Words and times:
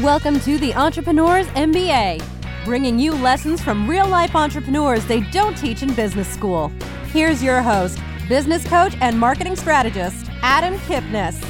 Welcome 0.00 0.40
to 0.40 0.56
the 0.56 0.74
Entrepreneurs 0.74 1.46
MBA, 1.48 2.24
bringing 2.64 2.98
you 2.98 3.12
lessons 3.12 3.60
from 3.60 3.86
real 3.86 4.08
life 4.08 4.34
entrepreneurs 4.34 5.04
they 5.04 5.20
don't 5.20 5.54
teach 5.54 5.82
in 5.82 5.92
business 5.92 6.26
school. 6.26 6.72
Here's 7.08 7.42
your 7.42 7.60
host, 7.60 7.98
business 8.26 8.66
coach 8.66 8.96
and 9.02 9.20
marketing 9.20 9.54
strategist, 9.54 10.30
Adam 10.40 10.78
Kipnis. 10.78 11.44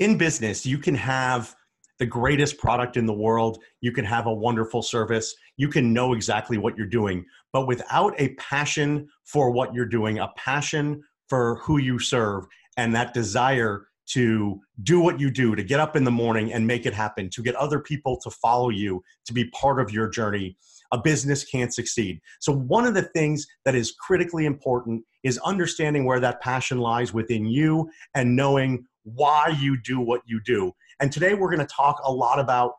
In 0.00 0.18
business, 0.18 0.66
you 0.66 0.76
can 0.76 0.94
have 0.94 1.56
the 1.98 2.04
greatest 2.04 2.58
product 2.58 2.98
in 2.98 3.06
the 3.06 3.14
world, 3.14 3.56
you 3.80 3.90
can 3.90 4.04
have 4.04 4.26
a 4.26 4.34
wonderful 4.34 4.82
service, 4.82 5.34
you 5.56 5.68
can 5.68 5.94
know 5.94 6.12
exactly 6.12 6.58
what 6.58 6.76
you're 6.76 6.86
doing, 6.86 7.24
but 7.54 7.66
without 7.66 8.12
a 8.18 8.34
passion 8.34 9.08
for 9.24 9.50
what 9.50 9.72
you're 9.72 9.86
doing, 9.86 10.18
a 10.18 10.28
passion 10.36 11.02
for 11.28 11.56
who 11.62 11.78
you 11.78 11.98
serve, 11.98 12.46
and 12.76 12.94
that 12.94 13.14
desire 13.14 13.86
to 14.06 14.60
do 14.82 15.00
what 15.00 15.18
you 15.18 15.30
do, 15.30 15.54
to 15.54 15.62
get 15.62 15.80
up 15.80 15.96
in 15.96 16.04
the 16.04 16.10
morning 16.10 16.52
and 16.52 16.66
make 16.66 16.84
it 16.84 16.92
happen, 16.92 17.30
to 17.30 17.42
get 17.42 17.54
other 17.56 17.80
people 17.80 18.18
to 18.20 18.30
follow 18.30 18.68
you, 18.68 19.02
to 19.24 19.32
be 19.32 19.48
part 19.50 19.80
of 19.80 19.90
your 19.90 20.08
journey, 20.08 20.56
a 20.92 20.98
business 20.98 21.44
can't 21.44 21.72
succeed. 21.72 22.20
So, 22.40 22.52
one 22.52 22.86
of 22.86 22.94
the 22.94 23.02
things 23.02 23.46
that 23.64 23.74
is 23.74 23.92
critically 23.92 24.44
important 24.44 25.02
is 25.22 25.38
understanding 25.38 26.04
where 26.04 26.20
that 26.20 26.40
passion 26.40 26.78
lies 26.78 27.14
within 27.14 27.46
you 27.46 27.90
and 28.14 28.36
knowing 28.36 28.84
why 29.04 29.56
you 29.58 29.80
do 29.80 30.00
what 30.00 30.20
you 30.26 30.40
do. 30.44 30.72
And 31.00 31.10
today 31.10 31.34
we're 31.34 31.54
going 31.54 31.66
to 31.66 31.74
talk 31.74 32.00
a 32.04 32.12
lot 32.12 32.38
about 32.38 32.72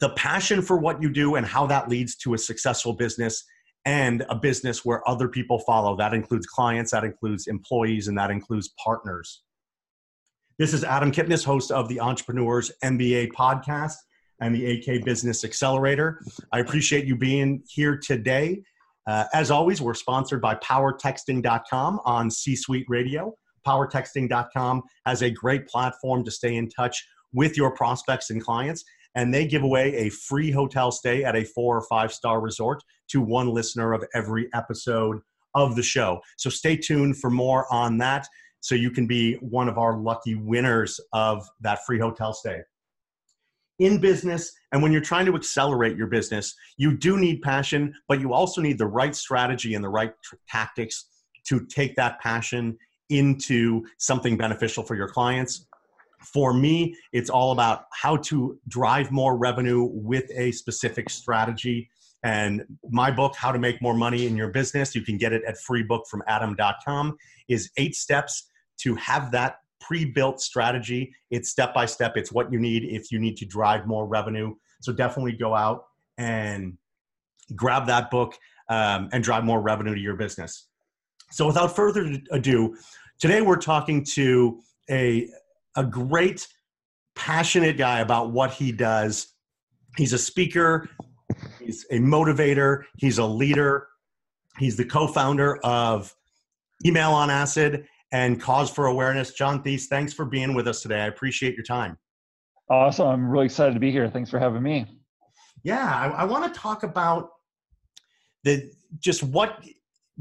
the 0.00 0.10
passion 0.10 0.62
for 0.62 0.78
what 0.78 1.02
you 1.02 1.10
do 1.10 1.34
and 1.34 1.46
how 1.46 1.66
that 1.66 1.88
leads 1.88 2.16
to 2.16 2.34
a 2.34 2.38
successful 2.38 2.94
business 2.94 3.44
and 3.84 4.24
a 4.28 4.34
business 4.34 4.84
where 4.84 5.06
other 5.08 5.28
people 5.28 5.58
follow. 5.60 5.96
That 5.96 6.14
includes 6.14 6.46
clients, 6.46 6.90
that 6.92 7.04
includes 7.04 7.46
employees, 7.46 8.08
and 8.08 8.18
that 8.18 8.30
includes 8.30 8.74
partners. 8.82 9.42
This 10.58 10.74
is 10.74 10.84
Adam 10.84 11.10
Kipnis, 11.10 11.44
host 11.44 11.70
of 11.70 11.88
the 11.88 12.00
Entrepreneurs 12.00 12.70
MBA 12.84 13.32
podcast 13.32 13.94
and 14.40 14.54
the 14.54 14.72
AK 14.72 15.04
Business 15.04 15.44
Accelerator. 15.44 16.20
I 16.52 16.60
appreciate 16.60 17.06
you 17.06 17.16
being 17.16 17.62
here 17.68 17.96
today. 17.96 18.62
Uh, 19.06 19.24
as 19.32 19.50
always, 19.50 19.80
we're 19.80 19.94
sponsored 19.94 20.42
by 20.42 20.54
powertexting.com 20.56 22.00
on 22.04 22.30
C 22.30 22.54
Suite 22.54 22.86
Radio. 22.88 23.34
Powertexting.com 23.66 24.82
has 25.06 25.22
a 25.22 25.30
great 25.30 25.66
platform 25.66 26.24
to 26.24 26.30
stay 26.30 26.56
in 26.56 26.68
touch 26.68 27.06
with 27.32 27.56
your 27.56 27.70
prospects 27.74 28.30
and 28.30 28.42
clients 28.42 28.84
and 29.14 29.32
they 29.34 29.46
give 29.46 29.62
away 29.62 29.94
a 29.96 30.08
free 30.10 30.50
hotel 30.50 30.90
stay 30.90 31.24
at 31.24 31.36
a 31.36 31.44
four 31.44 31.76
or 31.76 31.82
five 31.82 32.12
star 32.12 32.40
resort 32.40 32.82
to 33.10 33.20
one 33.20 33.48
listener 33.48 33.92
of 33.92 34.04
every 34.14 34.48
episode 34.54 35.20
of 35.54 35.76
the 35.76 35.82
show. 35.82 36.20
So 36.36 36.50
stay 36.50 36.76
tuned 36.76 37.18
for 37.18 37.30
more 37.30 37.72
on 37.72 37.98
that 37.98 38.26
so 38.60 38.74
you 38.74 38.90
can 38.90 39.06
be 39.06 39.34
one 39.34 39.68
of 39.68 39.78
our 39.78 39.98
lucky 39.98 40.34
winners 40.34 41.00
of 41.12 41.48
that 41.60 41.84
free 41.86 41.98
hotel 41.98 42.32
stay. 42.32 42.60
In 43.78 43.98
business, 43.98 44.52
and 44.72 44.82
when 44.82 44.92
you're 44.92 45.00
trying 45.00 45.24
to 45.26 45.34
accelerate 45.34 45.96
your 45.96 46.06
business, 46.06 46.54
you 46.76 46.96
do 46.96 47.16
need 47.16 47.40
passion, 47.40 47.94
but 48.08 48.20
you 48.20 48.34
also 48.34 48.60
need 48.60 48.76
the 48.76 48.86
right 48.86 49.16
strategy 49.16 49.74
and 49.74 49.82
the 49.82 49.88
right 49.88 50.12
t- 50.30 50.36
tactics 50.48 51.06
to 51.46 51.64
take 51.66 51.96
that 51.96 52.20
passion 52.20 52.76
into 53.08 53.82
something 53.98 54.36
beneficial 54.36 54.84
for 54.84 54.94
your 54.94 55.08
clients 55.08 55.66
for 56.22 56.52
me, 56.52 56.94
it's 57.12 57.30
all 57.30 57.52
about 57.52 57.84
how 57.92 58.16
to 58.16 58.58
drive 58.68 59.10
more 59.10 59.36
revenue 59.36 59.88
with 59.90 60.30
a 60.34 60.52
specific 60.52 61.10
strategy. 61.10 61.90
And 62.22 62.64
my 62.90 63.10
book, 63.10 63.34
How 63.36 63.50
to 63.50 63.58
Make 63.58 63.80
More 63.80 63.94
Money 63.94 64.26
in 64.26 64.36
Your 64.36 64.48
Business, 64.48 64.94
you 64.94 65.02
can 65.02 65.16
get 65.16 65.32
it 65.32 65.42
at 65.44 65.56
freebookfromadam.com, 65.56 67.16
is 67.48 67.70
eight 67.76 67.94
steps 67.94 68.48
to 68.82 68.94
have 68.96 69.30
that 69.32 69.56
pre 69.80 70.04
built 70.04 70.40
strategy. 70.40 71.14
It's 71.30 71.50
step 71.50 71.72
by 71.74 71.86
step, 71.86 72.16
it's 72.16 72.30
what 72.32 72.52
you 72.52 72.58
need 72.58 72.84
if 72.84 73.10
you 73.10 73.18
need 73.18 73.36
to 73.38 73.46
drive 73.46 73.86
more 73.86 74.06
revenue. 74.06 74.54
So 74.82 74.92
definitely 74.92 75.32
go 75.32 75.54
out 75.54 75.84
and 76.18 76.76
grab 77.56 77.86
that 77.86 78.10
book 78.10 78.36
um, 78.68 79.08
and 79.12 79.24
drive 79.24 79.44
more 79.44 79.60
revenue 79.60 79.94
to 79.94 80.00
your 80.00 80.16
business. 80.16 80.68
So 81.30 81.46
without 81.46 81.74
further 81.74 82.12
ado, 82.30 82.76
today 83.18 83.40
we're 83.40 83.56
talking 83.56 84.04
to 84.14 84.60
a 84.90 85.28
a 85.76 85.84
great, 85.84 86.46
passionate 87.14 87.76
guy 87.76 88.00
about 88.00 88.32
what 88.32 88.52
he 88.52 88.72
does. 88.72 89.28
He's 89.96 90.12
a 90.12 90.18
speaker, 90.18 90.88
he's 91.70 91.86
a 91.90 91.98
motivator, 91.98 92.82
he's 92.96 93.18
a 93.18 93.24
leader, 93.24 93.86
he's 94.58 94.76
the 94.76 94.84
co 94.84 95.06
founder 95.06 95.58
of 95.58 96.14
Email 96.84 97.12
on 97.12 97.30
Acid 97.30 97.86
and 98.12 98.40
Cause 98.40 98.70
for 98.70 98.86
Awareness. 98.86 99.32
John 99.32 99.62
Thies, 99.62 99.86
thanks 99.86 100.12
for 100.12 100.24
being 100.24 100.54
with 100.54 100.66
us 100.66 100.82
today. 100.82 101.00
I 101.02 101.06
appreciate 101.06 101.54
your 101.54 101.64
time. 101.64 101.96
Awesome. 102.68 103.06
I'm 103.06 103.30
really 103.30 103.46
excited 103.46 103.74
to 103.74 103.80
be 103.80 103.90
here. 103.90 104.08
Thanks 104.08 104.30
for 104.30 104.38
having 104.38 104.62
me. 104.62 104.86
Yeah, 105.62 105.86
I, 105.86 106.22
I 106.22 106.24
want 106.24 106.52
to 106.52 106.58
talk 106.58 106.82
about 106.82 107.30
the 108.42 108.72
just 108.98 109.22
what 109.22 109.62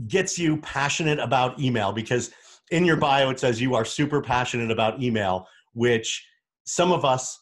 gets 0.08 0.38
you 0.38 0.58
passionate 0.58 1.20
about 1.20 1.60
email 1.60 1.92
because 1.92 2.32
in 2.72 2.86
your 2.86 2.98
bio 2.98 3.30
it 3.32 3.40
says 3.40 3.60
you 3.60 3.74
are 3.74 3.84
super 3.84 4.22
passionate 4.22 4.72
about 4.72 5.02
email 5.02 5.46
which 5.74 6.26
some 6.66 6.92
of 6.92 7.04
us 7.04 7.40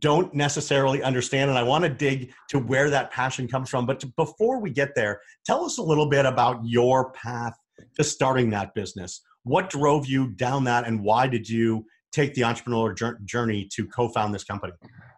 don't 0.00 0.34
necessarily 0.34 1.02
understand 1.02 1.48
and 1.48 1.58
i 1.58 1.62
want 1.62 1.82
to 1.82 1.88
dig 1.88 2.30
to 2.48 2.58
where 2.58 2.90
that 2.90 3.10
passion 3.10 3.48
comes 3.48 3.70
from 3.70 3.86
but 3.86 3.98
to, 3.98 4.06
before 4.16 4.60
we 4.60 4.70
get 4.70 4.94
there 4.94 5.20
tell 5.46 5.64
us 5.64 5.78
a 5.78 5.82
little 5.82 6.08
bit 6.08 6.26
about 6.26 6.60
your 6.64 7.10
path 7.12 7.54
to 7.96 8.04
starting 8.04 8.50
that 8.50 8.74
business. 8.74 9.20
What 9.44 9.70
drove 9.70 10.06
you 10.06 10.28
down 10.30 10.64
that 10.64 10.86
and 10.86 11.02
why 11.02 11.26
did 11.26 11.48
you 11.48 11.86
take 12.12 12.34
the 12.34 12.44
entrepreneur 12.44 12.94
journey 13.24 13.68
to 13.72 13.86
co-found 13.86 14.34
this 14.34 14.44
company? 14.44 14.72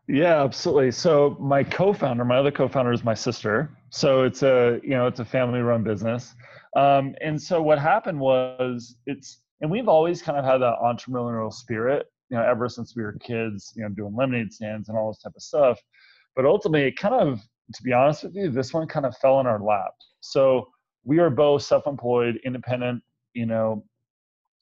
Yeah 0.09 0.43
absolutely. 0.43 0.91
So 0.91 1.37
my 1.41 1.63
co-founder 1.63 2.25
my 2.25 2.37
other 2.39 2.51
co-founder 2.51 2.93
is 2.93 3.05
my 3.05 3.15
sister. 3.15 3.71
So 3.91 4.25
it's 4.25 4.43
a 4.43 4.81
you 4.83 4.91
know 4.91 5.07
it's 5.07 5.21
a 5.21 5.25
family 5.25 5.61
run 5.61 5.83
business. 5.83 6.35
Um, 6.77 7.15
and 7.21 7.41
so 7.41 7.61
what 7.61 7.81
happened 7.81 8.21
was 8.21 8.97
it's, 9.07 9.43
and 9.61 9.71
we've 9.71 9.89
always 9.89 10.23
kind 10.23 10.39
of 10.39 10.45
had 10.45 10.59
that 10.59 10.77
entrepreneurial 10.81 11.53
spirit, 11.53 12.07
you 12.31 12.37
know, 12.37 12.43
ever 12.43 12.69
since 12.69 12.95
we 12.97 13.03
were 13.03 13.17
kids, 13.21 13.73
you 13.77 13.83
know, 13.83 13.89
doing 13.89 14.15
lemonade 14.17 14.53
stands 14.53 14.89
and 14.89 14.97
all 14.97 15.11
this 15.11 15.23
type 15.23 15.33
of 15.37 15.43
stuff. 15.43 15.79
But 16.37 16.45
ultimately, 16.45 16.87
it 16.87 16.97
kind 16.97 17.15
of, 17.15 17.41
to 17.75 17.83
be 17.83 17.93
honest 17.93 18.25
with 18.25 18.35
you, 18.35 18.51
this 18.51 18.73
one 18.73 18.87
kind 18.87 19.05
of 19.05 19.17
fell 19.19 19.41
in 19.41 19.47
our 19.47 19.61
lap. 19.61 19.93
So 20.21 20.69
we 21.05 21.19
are 21.19 21.31
both 21.31 21.63
self-employed, 21.63 22.41
independent, 22.45 23.03
you 23.35 23.47
know, 23.47 23.85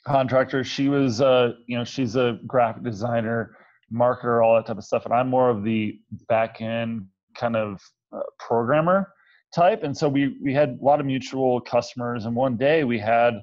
contractors. 0.06 0.66
She 0.66 0.88
was, 0.88 1.20
uh, 1.20 1.52
you 1.66 1.76
know, 1.76 1.84
she's 1.84 2.16
a 2.16 2.38
graphic 2.46 2.84
designer, 2.84 3.56
marketer, 3.92 4.44
all 4.44 4.54
that 4.56 4.66
type 4.66 4.78
of 4.78 4.84
stuff, 4.84 5.04
and 5.04 5.14
I'm 5.14 5.28
more 5.28 5.50
of 5.50 5.64
the 5.64 5.98
back 6.28 6.60
end 6.60 7.06
kind 7.34 7.56
of 7.56 7.80
uh, 8.12 8.20
programmer 8.38 9.12
type. 9.54 9.82
And 9.82 9.96
so 9.96 10.08
we 10.08 10.36
we 10.42 10.52
had 10.52 10.78
a 10.80 10.84
lot 10.84 11.00
of 11.00 11.06
mutual 11.06 11.60
customers. 11.60 12.26
And 12.26 12.36
one 12.36 12.56
day 12.56 12.84
we 12.84 12.98
had, 12.98 13.34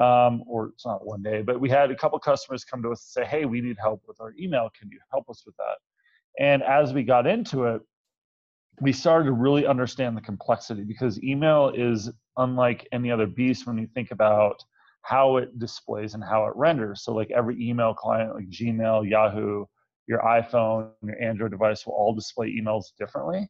um, 0.00 0.42
or 0.46 0.68
it's 0.68 0.86
not 0.86 1.06
one 1.06 1.22
day, 1.22 1.42
but 1.42 1.60
we 1.60 1.68
had 1.68 1.90
a 1.90 1.96
couple 1.96 2.18
customers 2.18 2.64
come 2.64 2.82
to 2.82 2.90
us 2.90 3.14
and 3.14 3.24
say, 3.24 3.28
"Hey, 3.28 3.44
we 3.44 3.60
need 3.60 3.76
help 3.78 4.02
with 4.06 4.20
our 4.20 4.34
email. 4.38 4.70
Can 4.78 4.88
you 4.90 4.98
help 5.10 5.28
us 5.28 5.42
with 5.44 5.56
that?" 5.56 5.78
And 6.38 6.62
as 6.62 6.92
we 6.94 7.02
got 7.02 7.26
into 7.26 7.64
it, 7.64 7.82
we 8.80 8.92
started 8.92 9.26
to 9.26 9.32
really 9.32 9.66
understand 9.66 10.16
the 10.16 10.22
complexity 10.22 10.84
because 10.84 11.22
email 11.22 11.70
is 11.74 12.10
unlike 12.38 12.88
any 12.92 13.10
other 13.10 13.26
beast 13.26 13.66
when 13.66 13.76
you 13.76 13.86
think 13.94 14.10
about 14.10 14.62
how 15.02 15.36
it 15.36 15.58
displays 15.58 16.14
and 16.14 16.24
how 16.24 16.46
it 16.46 16.52
renders. 16.56 17.04
So, 17.04 17.12
like 17.12 17.30
every 17.30 17.56
email 17.60 17.94
client, 17.94 18.34
like 18.34 18.48
Gmail, 18.48 19.08
Yahoo, 19.08 19.66
your 20.06 20.20
iPhone, 20.20 20.90
your 21.02 21.20
Android 21.22 21.50
device 21.50 21.86
will 21.86 21.94
all 21.94 22.14
display 22.14 22.50
emails 22.50 22.86
differently. 22.98 23.48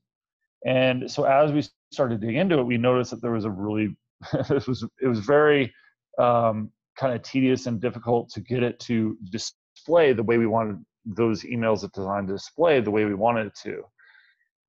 And 0.66 1.10
so 1.10 1.25
as 1.25 1.53
we 1.53 1.65
started 1.91 2.21
digging 2.21 2.37
into 2.37 2.59
it, 2.59 2.65
we 2.65 2.77
noticed 2.77 3.10
that 3.12 3.22
there 3.22 3.33
was 3.33 3.44
a 3.44 3.50
really 3.50 3.97
it 4.33 4.69
was 4.69 4.87
it 5.00 5.09
was 5.09 5.21
very 5.21 5.72
um, 6.19 6.71
kind 6.98 7.15
of 7.15 7.22
tedious 7.22 7.66
and 7.66 7.81
difficult 7.81 8.31
to 8.31 8.41
get 8.41 8.62
it 8.62 8.78
to 8.81 9.16
display 9.30 10.12
the 10.12 10.22
way 10.22 10.39
we 10.39 10.47
wanted 10.47 10.77
those 11.04 11.42
emails 11.45 11.80
that 11.80 11.92
designed 11.92 12.28
to 12.28 12.34
display 12.34 12.80
the 12.80 12.91
way 12.91 13.04
we 13.04 13.15
wanted 13.15 13.47
it 13.47 13.54
to. 13.62 13.83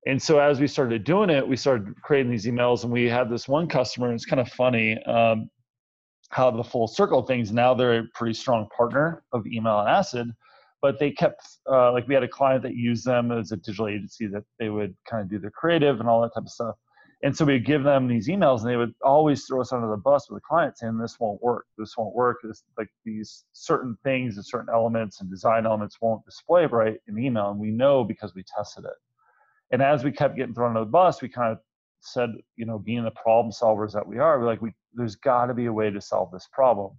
And 0.06 0.20
so 0.20 0.40
as 0.40 0.58
we 0.58 0.66
started 0.66 1.04
doing 1.04 1.30
it, 1.30 1.46
we 1.46 1.56
started 1.56 1.94
creating 2.02 2.32
these 2.32 2.46
emails, 2.46 2.82
and 2.82 2.92
we 2.92 3.08
had 3.08 3.30
this 3.30 3.46
one 3.46 3.68
customer. 3.68 4.06
And 4.06 4.14
it's 4.14 4.24
kind 4.24 4.40
of 4.40 4.48
funny 4.48 5.00
um, 5.04 5.48
how 6.30 6.50
the 6.50 6.64
full 6.64 6.88
circle 6.88 7.22
things. 7.22 7.52
Now 7.52 7.74
they're 7.74 7.98
a 7.98 8.04
pretty 8.14 8.34
strong 8.34 8.66
partner 8.76 9.22
of 9.32 9.46
Email 9.46 9.74
on 9.74 9.88
Acid, 9.88 10.28
but 10.80 10.98
they 10.98 11.12
kept 11.12 11.46
uh, 11.70 11.92
like 11.92 12.08
we 12.08 12.14
had 12.14 12.24
a 12.24 12.28
client 12.28 12.62
that 12.64 12.74
used 12.74 13.04
them 13.04 13.30
as 13.30 13.52
a 13.52 13.56
digital 13.56 13.86
agency 13.86 14.26
that 14.26 14.42
they 14.58 14.70
would 14.70 14.96
kind 15.08 15.22
of 15.22 15.30
do 15.30 15.38
their 15.38 15.52
creative 15.52 16.00
and 16.00 16.08
all 16.08 16.20
that 16.22 16.34
type 16.34 16.44
of 16.44 16.50
stuff 16.50 16.74
and 17.22 17.36
so 17.36 17.44
we'd 17.44 17.64
give 17.64 17.84
them 17.84 18.08
these 18.08 18.28
emails 18.28 18.60
and 18.60 18.68
they 18.68 18.76
would 18.76 18.94
always 19.04 19.44
throw 19.44 19.60
us 19.60 19.72
under 19.72 19.88
the 19.88 19.96
bus 19.96 20.28
with 20.28 20.38
the 20.38 20.46
client 20.46 20.76
saying 20.76 20.98
this 20.98 21.20
won't 21.20 21.40
work. 21.40 21.66
This 21.78 21.96
won't 21.96 22.14
work. 22.14 22.38
This 22.42 22.64
like 22.76 22.88
these 23.04 23.44
certain 23.52 23.96
things 24.02 24.36
and 24.36 24.44
certain 24.44 24.72
elements 24.74 25.20
and 25.20 25.30
design 25.30 25.64
elements 25.64 25.98
won't 26.00 26.24
display 26.24 26.66
right 26.66 26.98
in 27.06 27.18
email. 27.18 27.50
And 27.50 27.60
we 27.60 27.70
know 27.70 28.02
because 28.02 28.34
we 28.34 28.42
tested 28.42 28.84
it. 28.84 28.96
And 29.70 29.82
as 29.82 30.02
we 30.02 30.10
kept 30.10 30.36
getting 30.36 30.54
thrown 30.54 30.70
under 30.70 30.80
the 30.80 30.90
bus 30.90 31.22
we 31.22 31.28
kind 31.28 31.52
of 31.52 31.58
said 32.00 32.30
you 32.56 32.66
know 32.66 32.80
being 32.80 33.04
the 33.04 33.12
problem 33.12 33.52
solvers 33.52 33.92
that 33.92 34.04
we 34.04 34.18
are 34.18 34.40
we're 34.40 34.46
like 34.46 34.60
we 34.60 34.72
there's 34.92 35.14
got 35.14 35.46
to 35.46 35.54
be 35.54 35.66
a 35.66 35.72
way 35.72 35.90
to 35.90 36.00
solve 36.00 36.30
this 36.32 36.48
problem. 36.52 36.90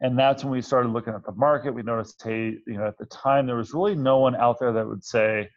And 0.00 0.18
that's 0.18 0.44
when 0.44 0.52
we 0.52 0.62
started 0.62 0.90
looking 0.90 1.14
at 1.14 1.24
the 1.24 1.32
market. 1.32 1.72
We 1.72 1.82
noticed, 1.82 2.22
hey, 2.22 2.56
you 2.66 2.78
know, 2.78 2.86
at 2.86 2.98
the 2.98 3.06
time 3.06 3.46
there 3.46 3.56
was 3.56 3.72
really 3.72 3.94
no 3.94 4.18
one 4.18 4.36
out 4.36 4.58
there 4.58 4.72
that 4.72 4.86
would 4.86 5.04
say, 5.04 5.48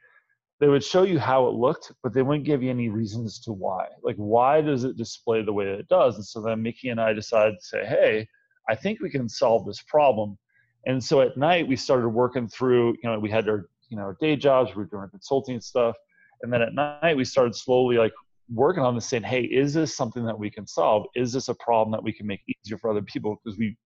they 0.59 0.67
would 0.67 0.83
show 0.83 1.03
you 1.03 1.19
how 1.19 1.47
it 1.47 1.53
looked, 1.53 1.91
but 2.03 2.13
they 2.13 2.21
wouldn't 2.21 2.45
give 2.45 2.61
you 2.61 2.69
any 2.69 2.89
reasons 2.89 3.39
to 3.41 3.53
why. 3.53 3.88
Like, 4.03 4.17
why 4.17 4.61
does 4.61 4.83
it 4.83 4.97
display 4.97 5.41
the 5.41 5.53
way 5.53 5.67
it 5.67 5.88
does? 5.88 6.15
And 6.15 6.25
so 6.25 6.41
then 6.41 6.61
Mickey 6.61 6.89
and 6.89 7.00
I 7.00 7.13
decided 7.13 7.56
to 7.59 7.65
say, 7.65 7.85
hey, 7.85 8.27
I 8.67 8.75
think 8.75 9.00
we 9.00 9.09
can 9.09 9.29
solve 9.29 9.65
this 9.65 9.81
problem. 9.81 10.38
And 10.85 11.01
so 11.03 11.21
at 11.21 11.38
night 11.38 11.67
we 11.67 11.75
started 11.75 12.09
working 12.09 12.47
through, 12.47 12.95
you 13.01 13.09
know, 13.09 13.17
we 13.19 13.29
had 13.29 13.47
our, 13.47 13.69
you 13.89 13.97
know, 13.97 14.03
our 14.03 14.17
day 14.19 14.35
jobs, 14.35 14.71
we 14.71 14.83
were 14.83 14.89
doing 14.89 15.09
consulting 15.09 15.61
stuff. 15.61 15.95
And 16.41 16.51
then 16.51 16.61
at 16.61 16.73
night 16.73 17.15
we 17.15 17.25
started 17.25 17.56
slowly 17.56 17.97
like 17.97 18.13
working 18.50 18.83
on 18.83 18.95
this 18.95 19.07
saying, 19.07 19.23
hey, 19.23 19.44
is 19.44 19.73
this 19.73 19.95
something 19.95 20.25
that 20.25 20.38
we 20.38 20.50
can 20.50 20.67
solve? 20.67 21.06
Is 21.15 21.31
this 21.31 21.47
a 21.47 21.56
problem 21.56 21.91
that 21.91 22.03
we 22.03 22.11
can 22.13 22.27
make 22.27 22.41
easier 22.47 22.77
for 22.77 22.89
other 22.89 23.01
people? 23.01 23.39
Because 23.44 23.57
we 23.57 23.77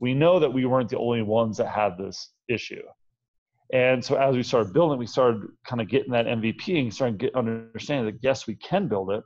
we 0.00 0.14
know 0.14 0.40
that 0.40 0.52
we 0.52 0.66
weren't 0.66 0.90
the 0.90 0.98
only 0.98 1.22
ones 1.22 1.56
that 1.58 1.68
had 1.68 1.96
this 1.96 2.30
issue. 2.48 2.82
And 3.72 4.04
so 4.04 4.16
as 4.16 4.36
we 4.36 4.42
started 4.42 4.74
building, 4.74 4.98
we 4.98 5.06
started 5.06 5.42
kind 5.66 5.80
of 5.80 5.88
getting 5.88 6.12
that 6.12 6.26
MVP 6.26 6.78
and 6.78 6.92
starting 6.92 7.16
to 7.18 7.24
get 7.26 7.34
understanding 7.34 8.04
that 8.12 8.20
yes, 8.22 8.46
we 8.46 8.54
can 8.56 8.86
build 8.86 9.10
it. 9.10 9.24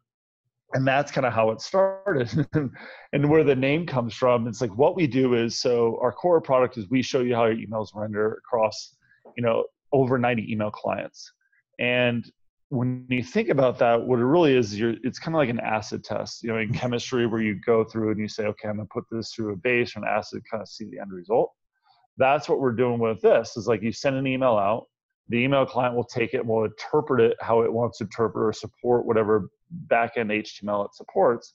And 0.72 0.86
that's 0.86 1.10
kind 1.10 1.26
of 1.26 1.32
how 1.32 1.50
it 1.50 1.60
started. 1.60 2.46
and 3.12 3.30
where 3.30 3.42
the 3.42 3.56
name 3.56 3.86
comes 3.86 4.14
from, 4.14 4.46
it's 4.46 4.60
like 4.60 4.76
what 4.76 4.94
we 4.94 5.06
do 5.08 5.34
is 5.34 5.58
so 5.58 5.98
our 6.00 6.12
core 6.12 6.40
product 6.40 6.78
is 6.78 6.88
we 6.88 7.02
show 7.02 7.20
you 7.20 7.34
how 7.34 7.46
your 7.46 7.56
emails 7.56 7.88
render 7.94 8.34
across, 8.34 8.94
you 9.36 9.42
know, 9.42 9.64
over 9.92 10.16
90 10.16 10.50
email 10.50 10.70
clients. 10.70 11.32
And 11.80 12.24
when 12.68 13.06
you 13.08 13.22
think 13.22 13.48
about 13.48 13.78
that, 13.80 14.00
what 14.00 14.18
it 14.18 14.24
really 14.24 14.56
is, 14.56 14.78
you're, 14.78 14.94
it's 15.02 15.18
kind 15.18 15.34
of 15.34 15.38
like 15.38 15.48
an 15.48 15.60
acid 15.60 16.04
test, 16.04 16.42
you 16.42 16.50
know, 16.50 16.58
in 16.58 16.68
mm-hmm. 16.68 16.78
chemistry 16.78 17.26
where 17.26 17.42
you 17.42 17.60
go 17.64 17.84
through 17.84 18.12
and 18.12 18.20
you 18.20 18.28
say, 18.28 18.44
okay, 18.44 18.68
I'm 18.68 18.76
gonna 18.76 18.88
put 18.92 19.04
this 19.10 19.32
through 19.32 19.52
a 19.52 19.56
base 19.56 19.96
or 19.96 20.00
an 20.00 20.08
acid, 20.08 20.42
kind 20.50 20.62
of 20.62 20.68
see 20.68 20.84
the 20.84 21.00
end 21.00 21.12
result 21.12 21.52
that's 22.18 22.48
what 22.48 22.60
we're 22.60 22.72
doing 22.72 22.98
with 22.98 23.20
this 23.20 23.56
is 23.56 23.66
like 23.66 23.82
you 23.82 23.92
send 23.92 24.16
an 24.16 24.26
email 24.26 24.56
out 24.56 24.86
the 25.28 25.36
email 25.36 25.66
client 25.66 25.94
will 25.94 26.04
take 26.04 26.34
it 26.34 26.38
and 26.38 26.48
will 26.48 26.64
interpret 26.64 27.20
it 27.20 27.36
how 27.40 27.62
it 27.62 27.72
wants 27.72 27.98
to 27.98 28.04
interpret 28.04 28.44
or 28.46 28.52
support 28.52 29.06
whatever 29.06 29.50
backend 29.88 30.30
html 30.30 30.86
it 30.86 30.94
supports 30.94 31.54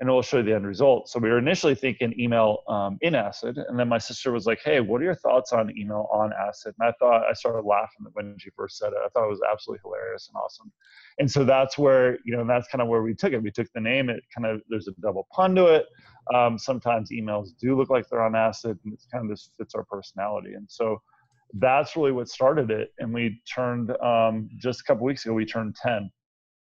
and 0.00 0.08
it 0.08 0.12
will 0.12 0.22
show 0.22 0.38
you 0.38 0.42
the 0.42 0.54
end 0.54 0.66
result. 0.66 1.08
So 1.08 1.18
we 1.20 1.30
were 1.30 1.38
initially 1.38 1.74
thinking 1.74 2.18
email 2.18 2.64
um, 2.68 2.98
in 3.02 3.14
acid 3.14 3.58
and 3.58 3.78
then 3.78 3.88
my 3.88 3.98
sister 3.98 4.32
was 4.32 4.46
like 4.46 4.60
hey 4.64 4.80
what 4.80 5.00
are 5.00 5.04
your 5.04 5.14
thoughts 5.14 5.52
on 5.52 5.76
email 5.78 6.08
on 6.12 6.32
acid? 6.32 6.74
And 6.78 6.88
i 6.88 6.92
thought 6.98 7.24
i 7.28 7.32
started 7.32 7.66
laughing 7.66 8.06
when 8.12 8.36
she 8.38 8.50
first 8.56 8.78
said 8.78 8.88
it. 8.88 8.98
I 9.04 9.08
thought 9.08 9.24
it 9.24 9.30
was 9.30 9.42
absolutely 9.50 9.80
hilarious 9.84 10.28
and 10.28 10.40
awesome. 10.42 10.72
And 11.18 11.30
so 11.30 11.44
that's 11.44 11.78
where 11.78 12.18
you 12.24 12.36
know 12.36 12.44
that's 12.46 12.68
kind 12.68 12.82
of 12.82 12.88
where 12.88 13.02
we 13.02 13.14
took 13.14 13.32
it. 13.32 13.42
We 13.42 13.50
took 13.50 13.68
the 13.74 13.80
name 13.80 14.10
it 14.10 14.22
kind 14.34 14.46
of 14.46 14.60
there's 14.68 14.88
a 14.88 14.92
double 15.00 15.28
pun 15.32 15.54
to 15.56 15.66
it. 15.66 15.86
Um, 16.34 16.58
sometimes 16.58 17.10
emails 17.10 17.50
do 17.60 17.76
look 17.76 17.90
like 17.90 18.08
they're 18.08 18.22
on 18.22 18.34
acid 18.34 18.78
and 18.84 18.94
it 18.94 19.00
kind 19.12 19.24
of 19.24 19.36
just 19.36 19.50
fits 19.56 19.74
our 19.74 19.84
personality. 19.84 20.54
And 20.54 20.66
so 20.70 21.00
that's 21.54 21.96
really 21.96 22.12
what 22.12 22.28
started 22.28 22.70
it 22.70 22.92
and 22.98 23.12
we 23.12 23.40
turned 23.52 23.90
um, 24.02 24.48
just 24.56 24.80
a 24.80 24.84
couple 24.84 25.04
weeks 25.04 25.24
ago 25.24 25.34
we 25.34 25.44
turned 25.44 25.76
10 25.76 26.10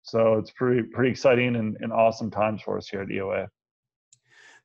so 0.09 0.35
it's 0.35 0.51
pretty 0.51 0.83
pretty 0.83 1.09
exciting 1.09 1.55
and, 1.55 1.77
and 1.81 1.91
awesome 1.91 2.29
times 2.31 2.61
for 2.61 2.77
us 2.77 2.87
here 2.87 3.01
at 3.01 3.07
eoa 3.09 3.47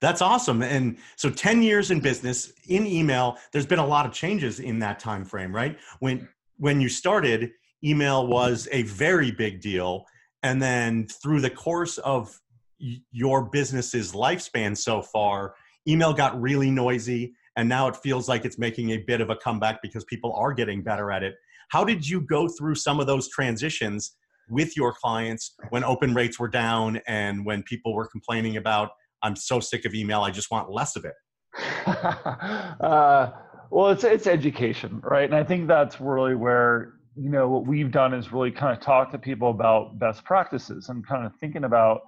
that's 0.01 0.21
awesome 0.21 0.63
and 0.63 0.99
so 1.17 1.31
10 1.31 1.63
years 1.63 1.91
in 1.91 2.01
business 2.01 2.53
in 2.69 2.87
email 2.87 3.37
there's 3.53 3.67
been 3.67 3.79
a 3.79 3.87
lot 3.87 4.07
of 4.07 4.13
changes 4.13 4.61
in 4.61 4.79
that 4.79 4.99
time 4.99 5.25
frame 5.25 5.55
right 5.55 5.79
when 6.01 6.29
when 6.57 6.81
you 6.81 6.89
started 6.89 7.51
email 7.85 8.27
was 8.27 8.69
a 8.73 8.83
very 8.83 9.31
big 9.31 9.61
deal 9.61 10.07
and 10.43 10.61
then 10.61 11.07
through 11.07 11.41
the 11.41 11.51
course 11.51 11.99
of 11.99 12.39
your 12.79 13.49
business's 13.49 14.13
lifespan 14.13 14.77
so 14.77 15.01
far, 15.01 15.55
email 15.89 16.13
got 16.13 16.41
really 16.41 16.71
noisy 16.71 17.35
and 17.57 17.69
now 17.69 17.89
it 17.89 17.97
feels 17.97 18.29
like 18.29 18.45
it's 18.45 18.59
making 18.59 18.91
a 18.91 18.99
bit 18.99 19.21
of 19.21 19.31
a 19.31 19.37
comeback 19.37 19.81
because 19.81 20.05
people 20.05 20.35
are 20.35 20.53
getting 20.53 20.83
better 20.83 21.11
at 21.11 21.23
it. 21.23 21.37
How 21.69 21.85
did 21.85 22.07
you 22.07 22.21
go 22.21 22.49
through 22.49 22.75
some 22.75 23.01
of 23.01 23.07
those 23.07 23.29
transitions 23.29 24.17
with 24.49 24.77
your 24.77 24.93
clients 24.93 25.55
when 25.71 25.85
open 25.85 26.15
rates 26.15 26.39
were 26.39 26.49
down 26.49 27.01
and 27.07 27.45
when 27.45 27.63
people 27.63 27.95
were 27.95 28.07
complaining 28.07 28.57
about, 28.57 28.91
I'm 29.23 29.37
so 29.37 29.61
sick 29.61 29.85
of 29.85 29.95
email, 29.95 30.23
I 30.23 30.31
just 30.31 30.51
want 30.51 30.71
less 30.71 30.97
of 30.97 31.05
it? 31.05 31.15
uh, 31.87 33.31
well, 33.71 33.91
it's, 33.91 34.05
it's 34.05 34.27
education, 34.27 35.01
right? 35.03 35.25
And 35.25 35.35
I 35.35 35.45
think 35.45 35.69
that's 35.69 36.01
really 36.01 36.35
where, 36.35 36.95
you 37.17 37.31
know, 37.31 37.49
what 37.49 37.67
we've 37.67 37.91
done 37.91 38.13
is 38.13 38.33
really 38.33 38.51
kind 38.51 38.77
of 38.77 38.83
talk 38.83 39.11
to 39.13 39.19
people 39.19 39.51
about 39.51 39.99
best 39.99 40.25
practices 40.25 40.89
and 40.89 41.07
kind 41.07 41.25
of 41.25 41.33
thinking 41.41 41.65
about 41.65 42.01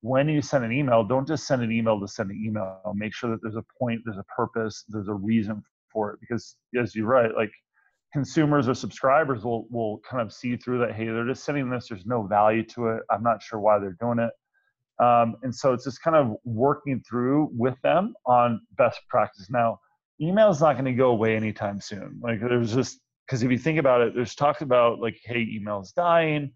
when 0.00 0.28
you 0.28 0.42
send 0.42 0.64
an 0.64 0.70
email, 0.72 1.02
don't 1.02 1.26
just 1.26 1.46
send 1.46 1.62
an 1.62 1.72
email 1.72 1.98
to 1.98 2.06
send 2.06 2.30
an 2.30 2.42
email. 2.44 2.78
Make 2.94 3.14
sure 3.14 3.30
that 3.30 3.40
there's 3.42 3.56
a 3.56 3.64
point, 3.78 4.02
there's 4.04 4.18
a 4.18 4.24
purpose, 4.24 4.84
there's 4.88 5.08
a 5.08 5.14
reason 5.14 5.62
for 5.90 6.12
it. 6.12 6.20
Because 6.20 6.56
as 6.78 6.94
you're 6.94 7.06
right, 7.06 7.34
like 7.34 7.50
consumers 8.14 8.68
or 8.68 8.74
subscribers 8.74 9.44
will 9.44 9.66
will 9.70 9.98
kind 10.08 10.22
of 10.22 10.32
see 10.32 10.56
through 10.56 10.78
that. 10.78 10.92
Hey, 10.92 11.06
they're 11.06 11.26
just 11.26 11.42
sending 11.42 11.68
this. 11.68 11.88
There's 11.88 12.06
no 12.06 12.22
value 12.22 12.62
to 12.66 12.88
it. 12.90 13.02
I'm 13.10 13.24
not 13.24 13.42
sure 13.42 13.58
why 13.58 13.80
they're 13.80 13.96
doing 14.00 14.20
it. 14.20 14.30
Um, 15.04 15.34
and 15.42 15.52
so 15.52 15.72
it's 15.72 15.82
just 15.82 16.00
kind 16.00 16.16
of 16.16 16.36
working 16.44 17.02
through 17.06 17.50
with 17.52 17.74
them 17.82 18.14
on 18.24 18.60
best 18.78 19.00
practice. 19.08 19.50
Now, 19.50 19.80
email 20.20 20.48
is 20.50 20.60
not 20.60 20.74
going 20.74 20.84
to 20.84 20.92
go 20.92 21.10
away 21.10 21.34
anytime 21.34 21.80
soon. 21.80 22.20
Like 22.22 22.38
there's 22.40 22.72
just 22.72 23.00
because 23.26 23.42
if 23.42 23.50
you 23.50 23.58
think 23.58 23.80
about 23.80 24.00
it, 24.02 24.14
there's 24.14 24.36
talks 24.36 24.62
about 24.62 25.00
like, 25.00 25.18
hey, 25.24 25.44
email 25.50 25.80
is 25.80 25.90
dying 25.90 26.52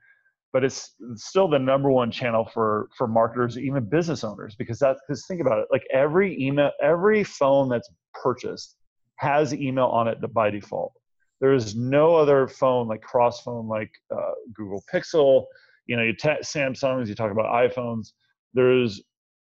but 0.52 0.64
it's 0.64 0.94
still 1.14 1.46
the 1.46 1.58
number 1.58 1.90
one 1.90 2.10
channel 2.10 2.48
for 2.52 2.88
for 2.96 3.06
marketers 3.06 3.58
even 3.58 3.86
business 3.86 4.24
owners 4.24 4.54
because 4.54 4.78
that's 4.78 5.00
because 5.06 5.26
think 5.26 5.40
about 5.40 5.58
it 5.58 5.66
like 5.70 5.82
every 5.92 6.40
email 6.42 6.70
every 6.82 7.22
phone 7.22 7.68
that's 7.68 7.90
purchased 8.14 8.76
has 9.16 9.52
email 9.52 9.86
on 9.86 10.08
it 10.08 10.18
by 10.32 10.48
default 10.48 10.92
there 11.40 11.54
is 11.54 11.76
no 11.76 12.14
other 12.14 12.48
phone 12.48 12.88
like 12.88 13.02
cross 13.02 13.40
phone 13.40 13.66
like 13.66 13.90
uh, 14.14 14.32
google 14.54 14.82
pixel 14.92 15.44
you 15.86 15.96
know 15.96 16.02
you 16.02 16.12
t- 16.12 16.28
samsungs 16.42 17.08
you 17.08 17.14
talk 17.14 17.32
about 17.32 17.46
iphones 17.46 18.12
there's 18.54 19.02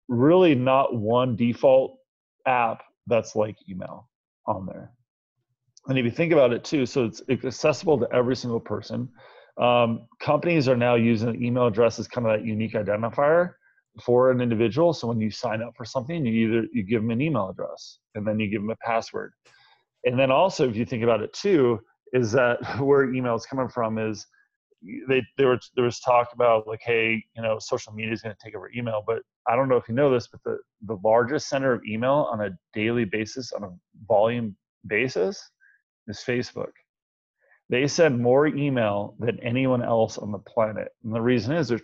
really 0.08 0.54
not 0.54 0.94
one 0.94 1.36
default 1.36 1.98
app 2.46 2.82
that's 3.06 3.34
like 3.34 3.56
email 3.68 4.08
on 4.46 4.66
there 4.66 4.92
and 5.88 5.98
if 5.98 6.04
you 6.04 6.10
think 6.10 6.32
about 6.32 6.52
it 6.52 6.64
too 6.64 6.86
so 6.86 7.04
it's 7.04 7.22
accessible 7.28 7.98
to 7.98 8.08
every 8.12 8.36
single 8.36 8.60
person 8.60 9.08
um, 9.58 10.06
companies 10.20 10.68
are 10.68 10.76
now 10.76 10.96
using 10.96 11.42
email 11.42 11.66
address 11.66 11.98
as 11.98 12.06
kind 12.06 12.26
of 12.26 12.32
that 12.38 12.46
unique 12.46 12.74
identifier 12.74 13.54
for 14.02 14.30
an 14.30 14.40
individual. 14.40 14.92
So 14.92 15.08
when 15.08 15.20
you 15.20 15.30
sign 15.30 15.62
up 15.62 15.74
for 15.76 15.84
something, 15.84 16.24
you 16.26 16.48
either 16.48 16.68
you 16.72 16.82
give 16.82 17.02
them 17.02 17.10
an 17.10 17.20
email 17.20 17.48
address 17.48 17.98
and 18.14 18.26
then 18.26 18.38
you 18.38 18.48
give 18.48 18.60
them 18.60 18.70
a 18.70 18.76
password. 18.76 19.32
And 20.06 20.19
then 20.19 20.31
also, 20.31 20.69
if 20.69 20.76
you 20.76 20.87
think 20.87 21.03
about 21.03 21.20
it 21.20 21.32
too, 21.32 21.81
is 22.13 22.32
that 22.32 22.58
where 22.81 23.13
email 23.13 23.34
is 23.34 23.46
coming 23.46 23.69
from 23.69 23.98
is 23.98 24.27
they 25.08 25.22
there 25.36 25.48
was 25.48 25.70
there 25.75 25.84
was 25.84 26.01
talk 26.01 26.29
about 26.32 26.67
like, 26.67 26.81
hey, 26.82 27.22
you 27.34 27.43
know, 27.43 27.58
social 27.58 27.93
media 27.93 28.13
is 28.13 28.22
going 28.22 28.34
to 28.34 28.44
take 28.44 28.56
over 28.56 28.70
email, 28.75 29.03
but 29.06 29.22
I 29.48 29.56
don't 29.56 29.69
know 29.69 29.77
if 29.77 29.89
you 29.89 29.94
know 29.94 30.10
this, 30.10 30.29
but 30.29 30.41
the 30.44 30.58
the 30.86 30.98
largest 31.05 31.48
center 31.48 31.72
of 31.72 31.82
email 31.84 32.29
on 32.31 32.41
a 32.41 32.51
daily 32.72 33.05
basis, 33.05 33.53
on 33.53 33.65
a 33.65 33.70
volume 34.06 34.56
basis, 34.86 35.51
is 36.08 36.19
Facebook 36.19 36.72
they 37.69 37.86
send 37.86 38.20
more 38.20 38.46
email 38.46 39.17
than 39.19 39.41
anyone 39.41 39.82
else 39.82 40.19
on 40.19 40.31
the 40.31 40.39
planet. 40.39 40.89
And 41.05 41.15
the 41.15 41.20
reason 41.20 41.55
is 41.55 41.69
they're 41.69 41.81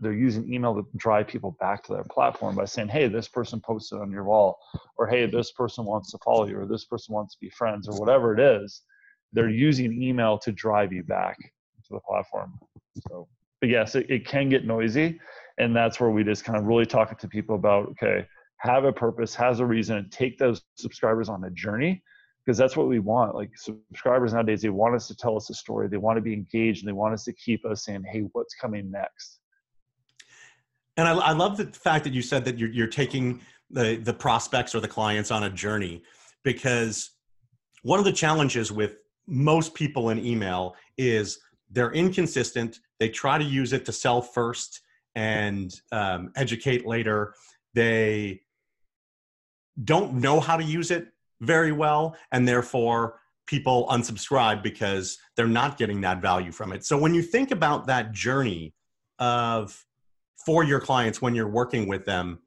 they're 0.00 0.12
using 0.12 0.52
email 0.52 0.74
to 0.74 0.86
drive 0.96 1.28
people 1.28 1.56
back 1.58 1.82
to 1.84 1.94
their 1.94 2.04
platform 2.04 2.56
by 2.56 2.66
saying, 2.66 2.88
hey, 2.88 3.08
this 3.08 3.28
person 3.28 3.60
posted 3.60 4.00
on 4.00 4.10
your 4.10 4.24
wall, 4.24 4.58
or 4.96 5.06
hey, 5.06 5.26
this 5.26 5.52
person 5.52 5.84
wants 5.84 6.10
to 6.12 6.18
follow 6.18 6.46
you, 6.46 6.58
or 6.58 6.66
this 6.66 6.84
person 6.84 7.14
wants 7.14 7.34
to 7.34 7.40
be 7.40 7.50
friends, 7.50 7.88
or 7.88 7.98
whatever 7.98 8.34
it 8.34 8.40
is. 8.40 8.82
They're 9.32 9.48
using 9.48 10.02
email 10.02 10.38
to 10.38 10.52
drive 10.52 10.92
you 10.92 11.02
back 11.02 11.38
to 11.38 11.94
the 11.94 12.00
platform. 12.00 12.58
So, 13.08 13.28
but 13.60 13.70
yes, 13.70 13.94
it, 13.94 14.10
it 14.10 14.26
can 14.26 14.48
get 14.48 14.66
noisy. 14.66 15.18
And 15.58 15.74
that's 15.74 16.00
where 16.00 16.10
we 16.10 16.22
just 16.22 16.44
kind 16.44 16.58
of 16.58 16.64
really 16.64 16.86
talk 16.86 17.18
to 17.18 17.28
people 17.28 17.54
about, 17.54 17.88
okay, 17.90 18.26
have 18.58 18.84
a 18.84 18.92
purpose, 18.92 19.34
has 19.34 19.60
a 19.60 19.66
reason, 19.66 19.96
and 19.96 20.12
take 20.12 20.38
those 20.38 20.62
subscribers 20.76 21.28
on 21.28 21.44
a 21.44 21.50
journey 21.50 22.02
because 22.44 22.58
that's 22.58 22.76
what 22.76 22.88
we 22.88 22.98
want. 22.98 23.34
Like 23.34 23.50
subscribers 23.56 24.32
nowadays, 24.32 24.62
they 24.62 24.68
want 24.68 24.94
us 24.94 25.08
to 25.08 25.16
tell 25.16 25.36
us 25.36 25.48
a 25.50 25.54
story. 25.54 25.88
They 25.88 25.96
want 25.96 26.16
to 26.16 26.22
be 26.22 26.32
engaged 26.32 26.82
and 26.82 26.88
they 26.88 26.92
want 26.92 27.14
us 27.14 27.24
to 27.24 27.32
keep 27.32 27.64
us 27.64 27.84
saying, 27.84 28.04
hey, 28.10 28.20
what's 28.32 28.54
coming 28.54 28.90
next? 28.90 29.38
And 31.02 31.08
I, 31.08 31.14
I 31.14 31.32
love 31.32 31.56
the 31.56 31.66
fact 31.66 32.04
that 32.04 32.12
you 32.12 32.22
said 32.22 32.44
that 32.44 32.58
you're, 32.58 32.68
you're 32.68 32.86
taking 32.86 33.40
the, 33.70 33.96
the 33.96 34.14
prospects 34.14 34.72
or 34.72 34.78
the 34.78 34.86
clients 34.86 35.32
on 35.32 35.42
a 35.42 35.50
journey 35.50 36.04
because 36.44 37.10
one 37.82 37.98
of 37.98 38.04
the 38.04 38.12
challenges 38.12 38.70
with 38.70 38.98
most 39.26 39.74
people 39.74 40.10
in 40.10 40.24
email 40.24 40.76
is 40.96 41.40
they're 41.72 41.90
inconsistent. 41.90 42.78
They 43.00 43.08
try 43.08 43.36
to 43.36 43.42
use 43.42 43.72
it 43.72 43.84
to 43.86 43.92
sell 43.92 44.22
first 44.22 44.80
and 45.16 45.74
um, 45.90 46.30
educate 46.36 46.86
later. 46.86 47.34
They 47.74 48.42
don't 49.82 50.14
know 50.14 50.38
how 50.38 50.56
to 50.56 50.62
use 50.62 50.92
it 50.92 51.08
very 51.40 51.72
well 51.72 52.14
and 52.30 52.46
therefore 52.46 53.18
people 53.48 53.88
unsubscribe 53.90 54.62
because 54.62 55.18
they're 55.36 55.48
not 55.48 55.78
getting 55.78 56.00
that 56.02 56.22
value 56.22 56.52
from 56.52 56.72
it 56.72 56.84
so 56.84 56.96
when 56.96 57.12
you 57.12 57.22
think 57.22 57.50
about 57.50 57.86
that 57.86 58.12
journey 58.12 58.72
of 59.18 59.84
for 60.44 60.64
your 60.64 60.80
clients 60.80 61.22
when 61.22 61.34
you're 61.34 61.48
working 61.48 61.88
with 61.88 62.04
them 62.04 62.38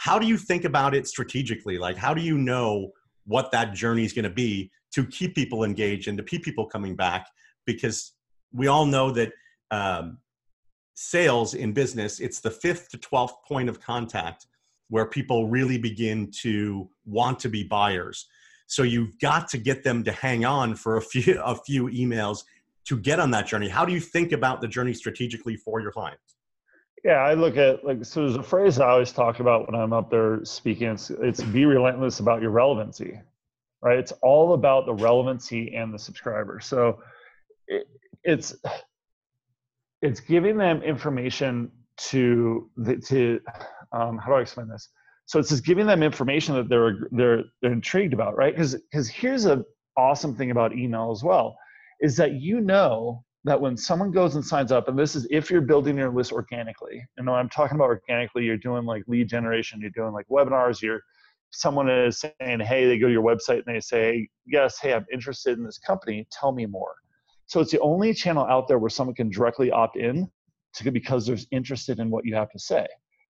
how 0.00 0.18
do 0.18 0.26
you 0.26 0.38
think 0.38 0.64
about 0.64 0.94
it 0.94 1.06
strategically? 1.06 1.76
Like 1.76 1.94
how 1.94 2.14
do 2.14 2.22
you 2.22 2.38
know 2.38 2.92
what 3.26 3.52
that 3.52 3.74
journey 3.74 4.06
is 4.06 4.14
going 4.14 4.24
to 4.24 4.30
be 4.30 4.70
to 4.94 5.04
keep 5.04 5.34
people 5.34 5.62
engaged 5.62 6.08
and 6.08 6.16
to 6.16 6.24
keep 6.24 6.42
people 6.42 6.64
coming 6.64 6.96
back? 6.96 7.26
Because 7.66 8.14
we 8.50 8.66
all 8.66 8.86
know 8.86 9.10
that 9.10 9.30
um, 9.70 10.16
sales 10.94 11.52
in 11.52 11.74
business 11.74 12.18
it's 12.18 12.40
the 12.40 12.50
fifth 12.50 12.88
to 12.92 12.98
12th 12.98 13.44
point 13.46 13.68
of 13.68 13.78
contact 13.78 14.46
where 14.88 15.04
people 15.04 15.48
really 15.48 15.76
begin 15.76 16.30
to 16.40 16.88
want 17.04 17.38
to 17.40 17.50
be 17.50 17.62
buyers. 17.62 18.26
So 18.68 18.84
you've 18.84 19.18
got 19.18 19.48
to 19.48 19.58
get 19.58 19.84
them 19.84 20.02
to 20.04 20.12
hang 20.12 20.46
on 20.46 20.76
for 20.76 20.96
a 20.96 21.02
few 21.02 21.38
a 21.44 21.54
few 21.54 21.88
emails 21.88 22.44
to 22.86 22.96
get 22.96 23.20
on 23.20 23.30
that 23.32 23.46
journey. 23.46 23.68
How 23.68 23.84
do 23.84 23.92
you 23.92 24.00
think 24.00 24.32
about 24.32 24.62
the 24.62 24.68
journey 24.68 24.94
strategically 24.94 25.56
for 25.56 25.82
your 25.82 25.92
clients 25.92 26.36
yeah 27.04 27.18
i 27.18 27.34
look 27.34 27.56
at 27.56 27.84
like 27.84 28.04
so 28.04 28.20
there's 28.20 28.36
a 28.36 28.42
phrase 28.42 28.78
i 28.78 28.88
always 28.88 29.12
talk 29.12 29.40
about 29.40 29.70
when 29.70 29.80
i'm 29.80 29.92
up 29.92 30.10
there 30.10 30.44
speaking 30.44 30.88
it's, 30.88 31.10
it's 31.10 31.42
be 31.42 31.64
relentless 31.64 32.20
about 32.20 32.42
your 32.42 32.50
relevancy 32.50 33.20
right 33.82 33.98
it's 33.98 34.12
all 34.22 34.54
about 34.54 34.86
the 34.86 34.94
relevancy 34.94 35.74
and 35.74 35.92
the 35.92 35.98
subscriber 35.98 36.60
so 36.60 37.00
it, 37.66 37.86
it's 38.24 38.54
it's 40.02 40.20
giving 40.20 40.56
them 40.56 40.82
information 40.82 41.70
to 41.96 42.70
the, 42.76 42.96
to 42.96 43.40
um, 43.92 44.18
how 44.18 44.28
do 44.28 44.34
I 44.34 44.40
explain 44.40 44.68
this? 44.68 44.88
So 45.26 45.38
it's 45.38 45.50
just 45.50 45.64
giving 45.64 45.86
them 45.86 46.02
information 46.02 46.54
that 46.56 46.68
they're 46.68 47.08
they're 47.12 47.44
they're 47.62 47.72
intrigued 47.72 48.14
about, 48.14 48.36
right? 48.36 48.52
Because 48.54 48.74
because 48.74 49.08
here's 49.08 49.46
a 49.46 49.64
awesome 49.96 50.34
thing 50.34 50.50
about 50.50 50.76
email 50.76 51.10
as 51.12 51.22
well, 51.22 51.56
is 52.00 52.16
that 52.16 52.34
you 52.34 52.60
know 52.60 53.24
that 53.44 53.60
when 53.60 53.76
someone 53.76 54.10
goes 54.10 54.34
and 54.34 54.44
signs 54.44 54.70
up, 54.70 54.88
and 54.88 54.98
this 54.98 55.16
is 55.16 55.26
if 55.30 55.50
you're 55.50 55.60
building 55.60 55.96
your 55.96 56.10
list 56.10 56.32
organically, 56.32 57.04
and 57.16 57.26
when 57.26 57.36
I'm 57.36 57.48
talking 57.48 57.76
about 57.76 57.88
organically, 57.88 58.44
you're 58.44 58.58
doing 58.58 58.84
like 58.84 59.02
lead 59.06 59.28
generation, 59.28 59.80
you're 59.80 59.90
doing 59.90 60.12
like 60.12 60.26
webinars, 60.28 60.82
you're 60.82 61.00
someone 61.52 61.88
is 61.88 62.20
saying, 62.20 62.60
hey, 62.60 62.86
they 62.86 62.98
go 62.98 63.08
to 63.08 63.12
your 63.12 63.24
website 63.24 63.62
and 63.66 63.74
they 63.74 63.80
say, 63.80 64.28
yes, 64.46 64.78
hey, 64.78 64.94
I'm 64.94 65.06
interested 65.12 65.58
in 65.58 65.64
this 65.64 65.78
company, 65.78 66.26
tell 66.30 66.52
me 66.52 66.66
more 66.66 66.94
so 67.50 67.58
it's 67.58 67.72
the 67.72 67.80
only 67.80 68.14
channel 68.14 68.46
out 68.46 68.68
there 68.68 68.78
where 68.78 68.88
someone 68.88 69.16
can 69.16 69.28
directly 69.28 69.72
opt 69.72 69.96
in 69.96 70.30
to 70.74 70.88
because 70.92 71.26
they're 71.26 71.36
interested 71.50 71.98
in 71.98 72.08
what 72.08 72.24
you 72.24 72.32
have 72.36 72.48
to 72.52 72.60
say. 72.60 72.86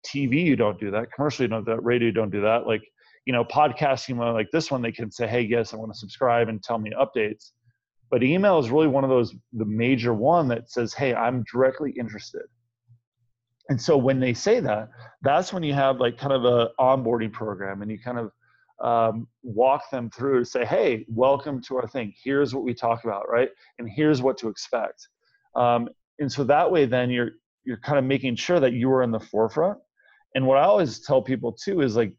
TV, 0.07 0.41
you 0.41 0.55
don't 0.55 0.79
do 0.79 0.89
that. 0.91 1.11
Commercial, 1.11 1.43
you 1.43 1.49
don't 1.49 1.65
do 1.65 1.71
that. 1.71 1.83
Radio, 1.83 2.05
you 2.05 2.13
don't 2.13 2.29
do 2.29 2.39
that. 2.39 2.65
Like, 2.65 2.81
you 3.25 3.33
know, 3.33 3.43
podcasting, 3.43 4.17
like 4.33 4.47
this 4.53 4.71
one, 4.71 4.81
they 4.81 4.93
can 4.93 5.11
say, 5.11 5.27
hey, 5.27 5.41
yes, 5.41 5.73
I 5.73 5.75
want 5.75 5.91
to 5.91 5.99
subscribe 5.99 6.47
and 6.47 6.63
tell 6.63 6.77
me 6.77 6.93
updates. 6.97 7.51
But 8.15 8.23
email 8.23 8.59
is 8.59 8.69
really 8.69 8.87
one 8.87 9.03
of 9.03 9.09
those, 9.09 9.35
the 9.51 9.65
major 9.65 10.13
one 10.13 10.47
that 10.47 10.71
says, 10.71 10.93
hey, 10.93 11.13
I'm 11.13 11.43
directly 11.51 11.91
interested. 11.99 12.43
And 13.67 13.81
so 13.81 13.97
when 13.97 14.21
they 14.21 14.33
say 14.33 14.61
that, 14.61 14.87
that's 15.21 15.51
when 15.51 15.63
you 15.63 15.73
have 15.73 15.99
like 15.99 16.17
kind 16.17 16.31
of 16.31 16.45
a 16.45 16.69
onboarding 16.79 17.33
program 17.33 17.81
and 17.81 17.91
you 17.91 17.99
kind 17.99 18.17
of 18.17 18.31
um, 18.81 19.27
walk 19.43 19.91
them 19.91 20.09
through 20.09 20.39
to 20.39 20.45
say, 20.45 20.63
hey, 20.63 21.05
welcome 21.09 21.61
to 21.63 21.75
our 21.75 21.89
thing. 21.89 22.13
Here's 22.23 22.55
what 22.55 22.63
we 22.63 22.73
talk 22.73 23.03
about, 23.03 23.29
right? 23.29 23.49
And 23.79 23.89
here's 23.93 24.21
what 24.21 24.37
to 24.37 24.47
expect. 24.47 25.09
Um, 25.53 25.89
and 26.19 26.31
so 26.31 26.45
that 26.45 26.71
way, 26.71 26.85
then 26.85 27.09
you're 27.09 27.31
you're 27.65 27.81
kind 27.81 27.99
of 27.99 28.05
making 28.05 28.37
sure 28.37 28.61
that 28.61 28.71
you 28.71 28.89
are 28.91 29.03
in 29.03 29.11
the 29.11 29.19
forefront. 29.19 29.77
And 30.35 30.47
what 30.47 30.57
I 30.57 30.61
always 30.61 31.01
tell 31.01 31.21
people 31.21 31.51
too 31.51 31.81
is 31.81 31.97
like, 31.97 32.13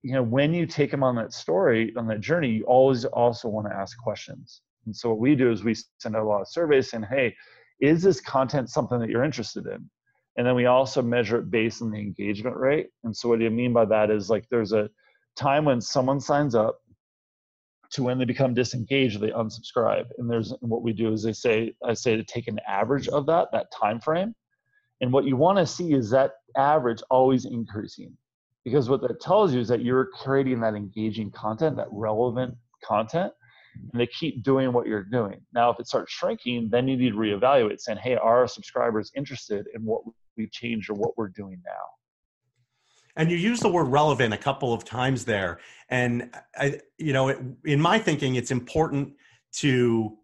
you 0.00 0.14
know, 0.14 0.22
when 0.22 0.54
you 0.54 0.64
take 0.64 0.90
them 0.90 1.02
on 1.02 1.14
that 1.16 1.34
story, 1.34 1.92
on 1.98 2.06
that 2.06 2.22
journey, 2.22 2.48
you 2.48 2.64
always 2.64 3.04
also 3.04 3.50
want 3.50 3.66
to 3.66 3.74
ask 3.74 3.98
questions. 3.98 4.62
And 4.86 4.94
so 4.94 5.10
what 5.10 5.18
we 5.18 5.34
do 5.34 5.50
is 5.50 5.64
we 5.64 5.74
send 5.98 6.16
out 6.16 6.22
a 6.22 6.28
lot 6.28 6.40
of 6.40 6.48
surveys 6.48 6.90
saying, 6.90 7.04
hey, 7.04 7.34
is 7.80 8.02
this 8.02 8.20
content 8.20 8.70
something 8.70 8.98
that 9.00 9.10
you're 9.10 9.24
interested 9.24 9.66
in? 9.66 9.88
And 10.36 10.46
then 10.46 10.54
we 10.54 10.66
also 10.66 11.00
measure 11.02 11.38
it 11.38 11.50
based 11.50 11.82
on 11.82 11.90
the 11.90 11.98
engagement 11.98 12.56
rate. 12.56 12.88
And 13.04 13.16
so 13.16 13.28
what 13.28 13.38
do 13.38 13.44
you 13.44 13.50
mean 13.50 13.72
by 13.72 13.84
that 13.86 14.10
is 14.10 14.30
like 14.30 14.44
there's 14.50 14.72
a 14.72 14.88
time 15.36 15.64
when 15.64 15.80
someone 15.80 16.20
signs 16.20 16.54
up 16.54 16.80
to 17.90 18.02
when 18.02 18.18
they 18.18 18.24
become 18.24 18.54
disengaged 18.54 19.20
they 19.20 19.30
unsubscribe 19.30 20.06
and 20.18 20.28
there's 20.28 20.52
what 20.60 20.82
we 20.82 20.92
do 20.92 21.12
is 21.12 21.22
they 21.22 21.32
say 21.32 21.72
i 21.84 21.94
say 21.94 22.16
to 22.16 22.24
take 22.24 22.48
an 22.48 22.58
average 22.66 23.08
of 23.08 23.26
that 23.26 23.48
that 23.52 23.66
time 23.70 24.00
frame 24.00 24.34
and 25.00 25.12
what 25.12 25.24
you 25.24 25.36
want 25.36 25.58
to 25.58 25.66
see 25.66 25.92
is 25.92 26.10
that 26.10 26.32
average 26.56 27.02
always 27.10 27.44
increasing 27.44 28.12
because 28.64 28.88
what 28.88 29.00
that 29.02 29.20
tells 29.20 29.52
you 29.52 29.60
is 29.60 29.68
that 29.68 29.82
you're 29.82 30.06
creating 30.06 30.60
that 30.60 30.74
engaging 30.74 31.30
content 31.30 31.76
that 31.76 31.88
relevant 31.92 32.54
content 32.82 33.32
and 33.92 34.00
they 34.00 34.06
keep 34.06 34.42
doing 34.42 34.72
what 34.72 34.86
you're 34.86 35.02
doing 35.02 35.40
now 35.52 35.70
if 35.70 35.78
it 35.80 35.86
starts 35.86 36.12
shrinking 36.12 36.68
then 36.70 36.88
you 36.88 36.96
need 36.96 37.10
to 37.10 37.16
reevaluate 37.16 37.80
saying 37.80 37.98
hey 38.02 38.14
are 38.14 38.38
our 38.38 38.48
subscribers 38.48 39.10
interested 39.16 39.66
in 39.74 39.84
what 39.84 40.02
we've 40.36 40.52
changed 40.52 40.90
or 40.90 40.94
what 40.94 41.16
we're 41.16 41.28
doing 41.28 41.60
now 41.64 41.86
and 43.16 43.30
you 43.30 43.36
use 43.36 43.60
the 43.60 43.68
word 43.68 43.84
relevant 43.84 44.34
a 44.34 44.38
couple 44.38 44.72
of 44.72 44.84
times 44.84 45.24
there. 45.24 45.60
And 45.88 46.34
I, 46.56 46.80
you 46.98 47.12
know, 47.12 47.28
it, 47.28 47.38
in 47.64 47.80
my 47.80 47.98
thinking, 47.98 48.34
it's 48.34 48.50
important 48.50 49.12
to 49.58 50.16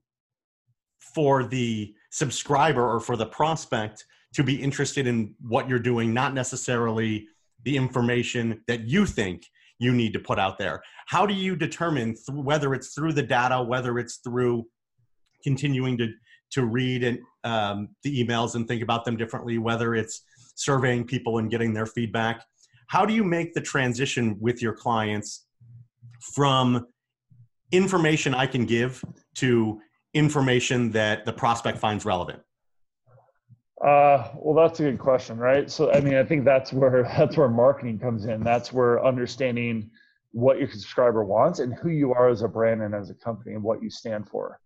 for 0.98 1.44
the 1.44 1.94
subscriber 2.10 2.88
or 2.88 3.00
for 3.00 3.16
the 3.16 3.26
prospect 3.26 4.06
to 4.34 4.42
be 4.42 4.60
interested 4.60 5.06
in 5.06 5.34
what 5.40 5.68
you're 5.68 5.78
doing, 5.78 6.12
not 6.12 6.34
necessarily 6.34 7.28
the 7.64 7.76
information 7.76 8.62
that 8.66 8.80
you 8.82 9.06
think 9.06 9.46
you 9.80 9.92
need 9.92 10.12
to 10.12 10.20
put 10.20 10.38
out 10.38 10.58
there. 10.58 10.80
How 11.08 11.26
do 11.26 11.34
you 11.34 11.56
determine 11.56 12.14
th- 12.14 12.28
whether 12.28 12.72
it's 12.74 12.94
through 12.94 13.14
the 13.14 13.24
data, 13.24 13.60
whether 13.60 13.98
it's 13.98 14.18
through 14.18 14.66
continuing 15.42 15.98
to 15.98 16.12
to 16.52 16.64
read 16.64 17.02
and 17.04 17.18
um, 17.44 17.88
the 18.02 18.24
emails 18.24 18.54
and 18.54 18.66
think 18.68 18.82
about 18.82 19.04
them 19.04 19.16
differently, 19.16 19.58
whether 19.58 19.94
it's 19.94 20.22
surveying 20.54 21.04
people 21.04 21.38
and 21.38 21.50
getting 21.50 21.72
their 21.72 21.86
feedback? 21.86 22.44
how 22.90 23.06
do 23.06 23.14
you 23.14 23.22
make 23.22 23.54
the 23.54 23.60
transition 23.60 24.36
with 24.40 24.60
your 24.60 24.72
clients 24.72 25.46
from 26.34 26.88
information 27.70 28.34
I 28.34 28.46
can 28.46 28.66
give 28.66 29.04
to 29.36 29.80
information 30.12 30.90
that 30.90 31.24
the 31.24 31.32
prospect 31.32 31.78
finds 31.78 32.04
relevant? 32.04 32.40
Uh, 33.84 34.28
well, 34.34 34.54
that's 34.54 34.78
a 34.80 34.82
good 34.82 34.98
question, 34.98 35.38
right? 35.38 35.70
So, 35.70 35.90
I 35.90 36.00
mean, 36.00 36.14
I 36.14 36.24
think 36.24 36.44
that's 36.44 36.72
where 36.72 37.02
that's 37.16 37.36
where 37.36 37.48
marketing 37.48 37.98
comes 37.98 38.26
in. 38.26 38.42
That's 38.42 38.72
where 38.72 39.04
understanding 39.04 39.90
what 40.32 40.58
your 40.58 40.70
subscriber 40.70 41.24
wants 41.24 41.58
and 41.58 41.74
who 41.74 41.88
you 41.88 42.12
are 42.12 42.28
as 42.28 42.42
a 42.42 42.48
brand 42.48 42.82
and 42.82 42.94
as 42.94 43.10
a 43.10 43.14
company 43.14 43.54
and 43.54 43.62
what 43.62 43.82
you 43.82 43.90
stand 43.90 44.28
for. 44.28 44.60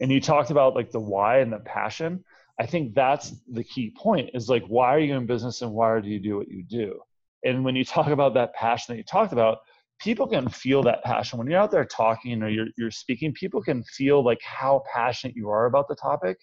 And 0.00 0.10
you 0.10 0.20
talked 0.20 0.50
about 0.50 0.74
like 0.74 0.90
the 0.90 1.00
why 1.00 1.40
and 1.40 1.52
the 1.52 1.58
passion. 1.58 2.24
I 2.58 2.66
think 2.66 2.94
that's 2.94 3.34
the 3.50 3.64
key 3.64 3.92
point. 3.96 4.30
Is 4.34 4.48
like, 4.48 4.64
why 4.66 4.94
are 4.94 4.98
you 4.98 5.14
in 5.14 5.26
business 5.26 5.62
and 5.62 5.72
why 5.72 6.00
do 6.00 6.08
you 6.08 6.20
do 6.20 6.36
what 6.36 6.48
you 6.48 6.62
do? 6.62 7.00
And 7.44 7.64
when 7.64 7.74
you 7.74 7.84
talk 7.84 8.08
about 8.08 8.34
that 8.34 8.54
passion 8.54 8.94
that 8.94 8.98
you 8.98 9.04
talked 9.04 9.32
about, 9.32 9.58
people 9.98 10.26
can 10.26 10.48
feel 10.48 10.82
that 10.84 11.02
passion. 11.04 11.38
When 11.38 11.48
you're 11.48 11.60
out 11.60 11.70
there 11.70 11.84
talking 11.84 12.42
or 12.42 12.48
you're, 12.48 12.68
you're 12.78 12.90
speaking, 12.90 13.32
people 13.32 13.62
can 13.62 13.82
feel 13.84 14.22
like 14.24 14.40
how 14.42 14.82
passionate 14.92 15.36
you 15.36 15.48
are 15.50 15.66
about 15.66 15.88
the 15.88 15.96
topic. 15.96 16.38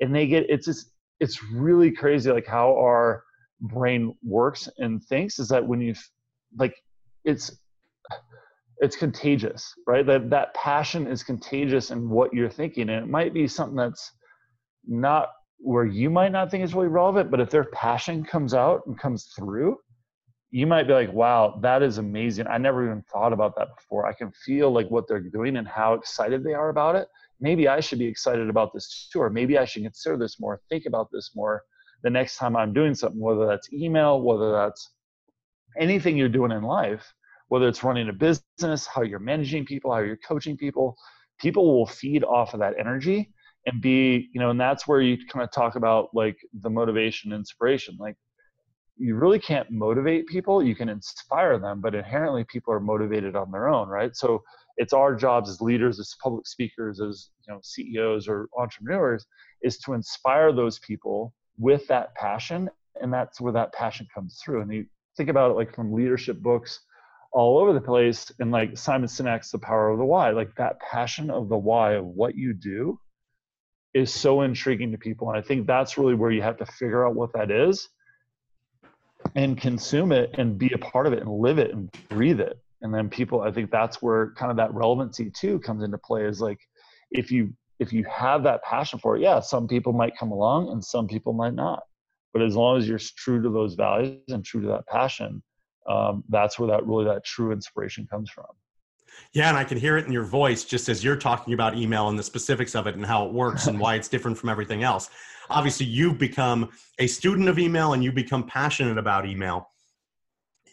And 0.00 0.14
they 0.14 0.26
get, 0.26 0.46
it's 0.48 0.66
just, 0.66 0.90
it's 1.20 1.42
really 1.42 1.90
crazy 1.90 2.30
like 2.30 2.46
how 2.46 2.76
our 2.76 3.24
brain 3.60 4.14
works 4.22 4.68
and 4.78 5.02
thinks 5.04 5.38
is 5.38 5.48
that 5.48 5.66
when 5.66 5.80
you 5.80 5.94
like, 6.58 6.74
it's, 7.24 7.50
it's 8.78 8.96
contagious, 8.96 9.72
right? 9.86 10.04
That 10.04 10.30
that 10.30 10.52
passion 10.54 11.06
is 11.06 11.22
contagious 11.22 11.90
in 11.90 12.10
what 12.10 12.34
you're 12.34 12.50
thinking. 12.50 12.90
And 12.90 13.04
it 13.04 13.08
might 13.08 13.32
be 13.32 13.46
something 13.46 13.76
that's 13.76 14.12
not 14.86 15.28
where 15.58 15.86
you 15.86 16.10
might 16.10 16.32
not 16.32 16.50
think 16.50 16.64
is 16.64 16.74
really 16.74 16.88
relevant, 16.88 17.30
but 17.30 17.40
if 17.40 17.50
their 17.50 17.64
passion 17.64 18.24
comes 18.24 18.52
out 18.52 18.82
and 18.86 18.98
comes 18.98 19.32
through, 19.36 19.78
you 20.50 20.66
might 20.66 20.86
be 20.86 20.92
like, 20.92 21.12
wow, 21.12 21.58
that 21.62 21.82
is 21.82 21.98
amazing. 21.98 22.46
I 22.46 22.58
never 22.58 22.84
even 22.84 23.02
thought 23.12 23.32
about 23.32 23.56
that 23.56 23.68
before. 23.76 24.06
I 24.06 24.12
can 24.12 24.30
feel 24.44 24.70
like 24.70 24.88
what 24.88 25.08
they're 25.08 25.20
doing 25.20 25.56
and 25.56 25.66
how 25.66 25.94
excited 25.94 26.44
they 26.44 26.54
are 26.54 26.68
about 26.68 26.96
it. 26.96 27.08
Maybe 27.40 27.68
I 27.68 27.80
should 27.80 27.98
be 27.98 28.06
excited 28.06 28.48
about 28.48 28.72
this 28.72 29.08
too, 29.12 29.20
or 29.20 29.30
maybe 29.30 29.58
I 29.58 29.64
should 29.64 29.82
consider 29.82 30.16
this 30.16 30.40
more, 30.40 30.60
think 30.68 30.86
about 30.86 31.08
this 31.12 31.32
more 31.34 31.62
the 32.02 32.10
next 32.10 32.36
time 32.36 32.54
I'm 32.54 32.72
doing 32.72 32.94
something, 32.94 33.20
whether 33.20 33.46
that's 33.46 33.72
email, 33.72 34.20
whether 34.20 34.52
that's 34.52 34.90
anything 35.78 36.16
you're 36.16 36.28
doing 36.28 36.52
in 36.52 36.62
life, 36.62 37.12
whether 37.48 37.66
it's 37.66 37.82
running 37.82 38.08
a 38.08 38.12
business, 38.12 38.86
how 38.86 39.02
you're 39.02 39.18
managing 39.18 39.64
people, 39.64 39.92
how 39.92 40.00
you're 40.00 40.18
coaching 40.18 40.56
people, 40.56 40.96
people 41.40 41.74
will 41.74 41.86
feed 41.86 42.22
off 42.22 42.54
of 42.54 42.60
that 42.60 42.74
energy 42.78 43.32
and 43.66 43.80
be, 43.80 44.28
you 44.32 44.40
know, 44.40 44.50
and 44.50 44.60
that's 44.60 44.86
where 44.86 45.00
you 45.00 45.16
kind 45.32 45.42
of 45.42 45.50
talk 45.50 45.76
about 45.76 46.08
like 46.12 46.36
the 46.60 46.70
motivation, 46.70 47.32
inspiration. 47.32 47.96
Like 47.98 48.16
you 48.96 49.16
really 49.16 49.38
can't 49.38 49.70
motivate 49.70 50.26
people 50.26 50.62
you 50.62 50.74
can 50.74 50.88
inspire 50.88 51.58
them 51.58 51.80
but 51.80 51.94
inherently 51.94 52.44
people 52.44 52.72
are 52.72 52.80
motivated 52.80 53.34
on 53.36 53.50
their 53.50 53.68
own 53.68 53.88
right? 53.88 54.14
So 54.16 54.42
it's 54.76 54.92
our 54.92 55.14
jobs 55.14 55.50
as 55.50 55.60
leaders 55.60 56.00
as 56.00 56.14
public 56.22 56.46
speakers 56.46 57.00
as 57.00 57.30
you 57.46 57.52
know 57.52 57.60
ceos 57.62 58.28
or 58.28 58.48
entrepreneurs 58.58 59.26
is 59.62 59.78
to 59.78 59.94
inspire 59.94 60.52
those 60.52 60.78
people 60.80 61.32
with 61.58 61.86
that 61.86 62.14
passion 62.14 62.68
and 63.00 63.12
that's 63.12 63.40
where 63.40 63.52
that 63.52 63.72
passion 63.72 64.06
comes 64.14 64.40
through. 64.42 64.62
And 64.62 64.72
you 64.72 64.86
think 65.16 65.28
about 65.28 65.50
it 65.50 65.54
like 65.54 65.74
from 65.74 65.92
leadership 65.92 66.40
books 66.40 66.80
all 67.32 67.58
over 67.58 67.72
the 67.72 67.80
place 67.80 68.30
and 68.38 68.52
like 68.52 68.78
simon 68.78 69.08
sinek's 69.08 69.50
the 69.50 69.58
power 69.58 69.90
of 69.90 69.98
the 69.98 70.04
why 70.04 70.30
like 70.30 70.54
that 70.54 70.78
passion 70.80 71.30
of 71.30 71.48
the 71.48 71.56
why 71.56 71.94
of 71.94 72.04
what 72.04 72.36
you 72.36 72.52
do 72.52 72.98
is 73.92 74.12
so 74.12 74.42
intriguing 74.42 74.92
to 74.92 74.98
people. 74.98 75.28
And 75.28 75.38
i 75.38 75.42
think 75.42 75.66
that's 75.66 75.98
really 75.98 76.14
where 76.14 76.30
you 76.30 76.42
have 76.42 76.58
to 76.58 76.66
figure 76.66 77.06
out 77.06 77.14
what 77.14 77.32
that 77.34 77.50
is 77.50 77.88
and 79.34 79.60
consume 79.60 80.12
it 80.12 80.34
and 80.38 80.58
be 80.58 80.70
a 80.74 80.78
part 80.78 81.06
of 81.06 81.12
it 81.12 81.20
and 81.20 81.30
live 81.30 81.58
it 81.58 81.72
and 81.72 81.90
breathe 82.08 82.40
it. 82.40 82.58
And 82.82 82.92
then 82.92 83.08
people 83.08 83.40
i 83.40 83.50
think 83.50 83.70
that's 83.70 84.02
where 84.02 84.32
kind 84.32 84.50
of 84.50 84.58
that 84.58 84.74
relevancy 84.74 85.30
too 85.30 85.58
comes 85.60 85.82
into 85.82 85.96
play 85.96 86.24
is 86.24 86.40
like 86.40 86.58
if 87.10 87.30
you 87.30 87.54
if 87.78 87.92
you 87.92 88.04
have 88.04 88.42
that 88.42 88.62
passion 88.62 88.98
for 88.98 89.16
it 89.16 89.22
yeah 89.22 89.40
some 89.40 89.66
people 89.66 89.92
might 89.92 90.16
come 90.18 90.30
along 90.30 90.70
and 90.70 90.84
some 90.84 91.06
people 91.06 91.32
might 91.32 91.54
not. 91.54 91.82
But 92.32 92.42
as 92.42 92.56
long 92.56 92.78
as 92.78 92.88
you're 92.88 92.98
true 92.98 93.40
to 93.42 93.48
those 93.48 93.74
values 93.74 94.18
and 94.28 94.44
true 94.44 94.60
to 94.62 94.68
that 94.68 94.86
passion 94.86 95.42
um, 95.88 96.24
that's 96.28 96.58
where 96.58 96.68
that 96.68 96.86
really 96.86 97.04
that 97.04 97.24
true 97.24 97.52
inspiration 97.52 98.06
comes 98.10 98.30
from 98.30 98.46
yeah, 99.32 99.48
and 99.48 99.58
I 99.58 99.64
can 99.64 99.78
hear 99.78 99.96
it 99.96 100.06
in 100.06 100.12
your 100.12 100.24
voice 100.24 100.64
just 100.64 100.88
as 100.88 101.02
you're 101.02 101.16
talking 101.16 101.54
about 101.54 101.76
email 101.76 102.08
and 102.08 102.18
the 102.18 102.22
specifics 102.22 102.74
of 102.74 102.86
it 102.86 102.94
and 102.94 103.04
how 103.04 103.26
it 103.26 103.32
works 103.32 103.66
and 103.66 103.78
why 103.78 103.94
it's 103.96 104.08
different 104.08 104.38
from 104.38 104.48
everything 104.48 104.82
else. 104.82 105.10
Obviously, 105.50 105.86
you've 105.86 106.18
become 106.18 106.70
a 106.98 107.06
student 107.06 107.48
of 107.48 107.58
email 107.58 107.92
and 107.92 108.02
you 108.02 108.12
become 108.12 108.44
passionate 108.46 108.96
about 108.96 109.26
email. 109.26 109.68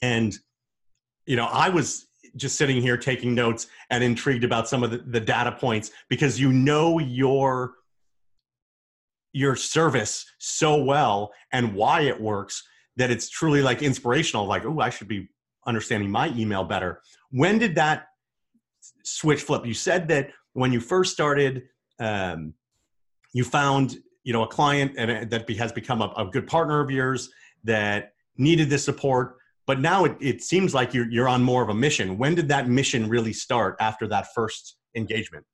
And, 0.01 0.37
you 1.25 1.35
know, 1.35 1.45
I 1.45 1.69
was 1.69 2.07
just 2.35 2.57
sitting 2.57 2.81
here 2.81 2.97
taking 2.97 3.35
notes 3.35 3.67
and 3.89 4.03
intrigued 4.03 4.43
about 4.43 4.67
some 4.67 4.83
of 4.83 4.91
the, 4.91 4.99
the 4.99 5.19
data 5.19 5.51
points 5.51 5.91
because 6.09 6.39
you 6.39 6.51
know 6.51 6.99
your 6.99 7.73
your 9.33 9.55
service 9.55 10.25
so 10.39 10.81
well 10.81 11.31
and 11.53 11.73
why 11.73 12.01
it 12.01 12.19
works 12.19 12.63
that 12.97 13.09
it's 13.09 13.29
truly 13.29 13.61
like 13.61 13.81
inspirational 13.81 14.45
like 14.45 14.65
oh 14.65 14.79
i 14.79 14.89
should 14.89 15.07
be 15.07 15.29
understanding 15.65 16.11
my 16.11 16.29
email 16.35 16.63
better 16.63 17.01
when 17.31 17.57
did 17.57 17.75
that 17.75 18.07
switch 19.03 19.41
flip. 19.41 19.65
You 19.65 19.73
said 19.73 20.07
that 20.09 20.31
when 20.53 20.71
you 20.71 20.79
first 20.79 21.13
started, 21.13 21.63
um, 21.99 22.53
you 23.33 23.43
found 23.43 23.97
you 24.23 24.33
know 24.33 24.43
a 24.43 24.47
client 24.47 24.93
and 24.97 25.29
that 25.29 25.49
has 25.49 25.71
become 25.71 26.01
a, 26.01 26.13
a, 26.17 26.25
good 26.25 26.47
partner 26.47 26.79
of 26.79 26.91
yours 26.91 27.29
that 27.63 28.13
needed 28.37 28.69
this 28.69 28.83
support. 28.83 29.37
But 29.67 29.79
now 29.79 30.05
it, 30.05 30.17
it 30.19 30.43
seems 30.43 30.73
like 30.73 30.93
you're 30.93 31.09
you're 31.09 31.29
on 31.29 31.43
more 31.43 31.63
of 31.63 31.69
a 31.69 31.73
mission. 31.73 32.17
When 32.17 32.35
did 32.35 32.47
that 32.49 32.67
mission 32.67 33.07
really 33.09 33.33
start 33.33 33.77
after 33.79 34.07
that 34.07 34.27
first 34.33 34.77
engagement? 34.95 35.45